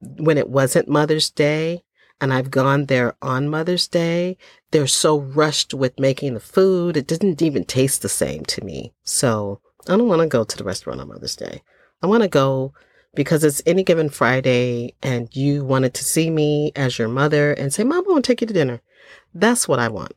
when 0.00 0.38
it 0.38 0.48
wasn't 0.48 0.88
Mother's 0.88 1.30
Day, 1.30 1.84
and 2.20 2.32
I've 2.32 2.50
gone 2.50 2.86
there 2.86 3.16
on 3.20 3.48
Mother's 3.48 3.88
Day, 3.88 4.36
they're 4.70 4.86
so 4.86 5.18
rushed 5.18 5.74
with 5.74 5.98
making 5.98 6.34
the 6.34 6.40
food. 6.40 6.96
It 6.96 7.06
didn't 7.06 7.42
even 7.42 7.64
taste 7.64 8.02
the 8.02 8.08
same 8.08 8.44
to 8.46 8.64
me. 8.64 8.92
So 9.02 9.60
I 9.88 9.96
don't 9.96 10.08
want 10.08 10.22
to 10.22 10.28
go 10.28 10.44
to 10.44 10.56
the 10.56 10.64
restaurant 10.64 11.00
on 11.00 11.08
Mother's 11.08 11.36
Day. 11.36 11.62
I 12.02 12.06
want 12.06 12.22
to 12.22 12.28
go 12.28 12.72
because 13.14 13.44
it's 13.44 13.62
any 13.66 13.82
given 13.82 14.08
Friday 14.08 14.94
and 15.02 15.34
you 15.34 15.64
wanted 15.64 15.94
to 15.94 16.04
see 16.04 16.30
me 16.30 16.72
as 16.74 16.98
your 16.98 17.08
mother 17.08 17.52
and 17.52 17.72
say, 17.72 17.84
Mom, 17.84 18.04
I 18.08 18.12
want 18.12 18.24
to 18.24 18.32
take 18.32 18.40
you 18.40 18.46
to 18.46 18.54
dinner. 18.54 18.80
That's 19.34 19.68
what 19.68 19.78
I 19.78 19.88
want. 19.88 20.12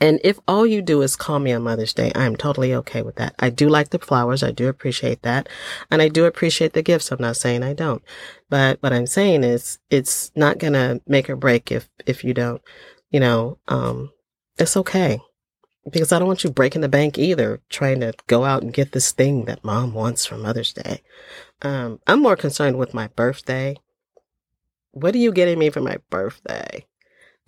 And 0.00 0.18
if 0.24 0.40
all 0.48 0.66
you 0.66 0.80
do 0.80 1.02
is 1.02 1.14
call 1.14 1.38
me 1.38 1.52
on 1.52 1.62
Mother's 1.62 1.92
Day, 1.92 2.10
I'm 2.14 2.34
totally 2.34 2.74
okay 2.74 3.02
with 3.02 3.16
that. 3.16 3.34
I 3.38 3.50
do 3.50 3.68
like 3.68 3.90
the 3.90 3.98
flowers. 3.98 4.42
I 4.42 4.50
do 4.50 4.68
appreciate 4.68 5.22
that. 5.22 5.48
And 5.90 6.00
I 6.00 6.08
do 6.08 6.24
appreciate 6.24 6.72
the 6.72 6.82
gifts. 6.82 7.12
I'm 7.12 7.20
not 7.20 7.36
saying 7.36 7.62
I 7.62 7.74
don't. 7.74 8.02
But 8.48 8.82
what 8.82 8.94
I'm 8.94 9.06
saying 9.06 9.44
is 9.44 9.78
it's 9.90 10.32
not 10.34 10.58
going 10.58 10.72
to 10.72 11.02
make 11.06 11.28
or 11.28 11.36
break 11.36 11.70
if, 11.70 11.88
if 12.06 12.24
you 12.24 12.32
don't, 12.32 12.62
you 13.10 13.20
know, 13.20 13.58
um, 13.68 14.10
it's 14.58 14.76
okay. 14.76 15.20
Because 15.90 16.12
I 16.12 16.18
don't 16.18 16.28
want 16.28 16.44
you 16.44 16.50
breaking 16.50 16.82
the 16.82 16.88
bank 16.88 17.18
either, 17.18 17.60
trying 17.68 18.00
to 18.00 18.12
go 18.26 18.44
out 18.44 18.62
and 18.62 18.72
get 18.72 18.92
this 18.92 19.12
thing 19.12 19.46
that 19.46 19.64
mom 19.64 19.92
wants 19.92 20.24
for 20.24 20.36
Mother's 20.36 20.72
Day. 20.72 21.02
Um, 21.62 22.00
I'm 22.06 22.22
more 22.22 22.36
concerned 22.36 22.78
with 22.78 22.94
my 22.94 23.08
birthday. 23.08 23.76
What 24.92 25.14
are 25.14 25.18
you 25.18 25.32
getting 25.32 25.58
me 25.58 25.70
for 25.70 25.80
my 25.80 25.98
birthday? 26.10 26.86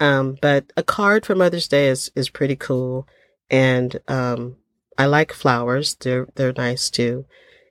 Um, 0.00 0.37
but 0.40 0.72
a 0.76 0.83
card 0.83 1.24
for 1.24 1.35
Mother's 1.35 1.68
Day 1.68 1.88
is, 1.88 2.11
is 2.16 2.28
pretty 2.28 2.57
cool. 2.57 3.07
And, 3.50 4.00
um, 4.09 4.57
I 4.98 5.07
like 5.07 5.33
flowers. 5.33 5.94
They're, 5.94 6.28
they're 6.35 6.52
nice 6.52 6.90
too. 6.90 7.24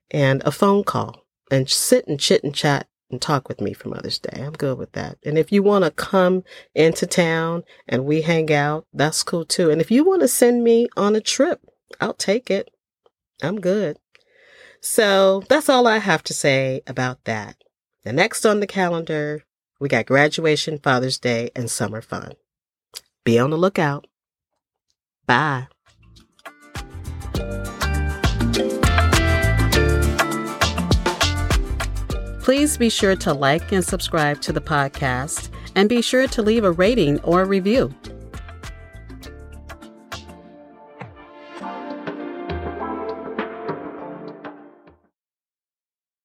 And 0.10 0.42
a 0.44 0.52
phone 0.52 0.84
call 0.84 1.26
and 1.50 1.70
sit 1.70 2.08
and 2.08 2.20
chit 2.20 2.44
and 2.44 2.54
chat 2.54 2.88
and 3.12 3.22
talk 3.22 3.48
with 3.48 3.62
me 3.62 3.74
for 3.74 3.90
Mother's 3.90 4.20
Day. 4.20 4.42
I'm 4.42 4.54
good 4.54 4.78
with 4.78 4.94
that. 4.94 5.18
And 5.26 5.38
if 5.38 5.52
you 5.52 5.62
want 5.62 5.84
to 5.84 5.92
come 5.92 6.44
into 6.74 7.06
town 7.06 7.64
and 7.88 8.06
we 8.06 8.22
hang 8.22 8.52
out, 8.52 8.88
that's 8.94 9.24
cool 9.24 9.46
too. 9.46 9.70
And 9.70 9.82
if 9.82 9.92
you 9.92 10.04
want 10.04 10.22
to 10.22 10.28
send 10.28 10.64
me 10.64 10.88
on 10.96 11.16
a 11.16 11.22
trip, 11.22 11.62
I'll 12.00 12.14
take 12.14 12.50
it. 12.50 12.72
I'm 13.44 13.60
good. 13.60 13.98
So 14.82 15.44
that's 15.50 15.70
all 15.70 15.88
I 15.88 15.98
have 15.98 16.24
to 16.24 16.34
say 16.34 16.82
about 16.88 17.26
that. 17.26 17.58
The 18.04 18.14
next 18.14 18.46
on 18.46 18.62
the 18.62 18.68
calendar 18.68 19.44
we 19.82 19.90
got 19.90 20.06
graduation, 20.06 20.78
Father's 20.78 21.18
Day, 21.18 21.50
and 21.56 21.70
summer 21.70 22.02
fun. 22.02 22.34
Be 23.26 23.40
on 23.40 23.50
the 23.50 23.58
lookout. 23.58 24.06
Bye. 25.26 25.68
Please 32.44 32.78
be 32.78 32.90
sure 32.90 33.16
to 33.16 33.34
like 33.34 33.72
and 33.72 33.84
subscribe 33.84 34.40
to 34.42 34.54
the 34.54 34.62
podcast 34.62 35.50
and 35.76 35.90
be 35.90 36.04
sure 36.04 36.28
to 36.28 36.44
leave 36.44 36.64
a 36.64 36.72
rating 36.72 37.20
or 37.22 37.42
a 37.42 37.46
review. 37.46 37.92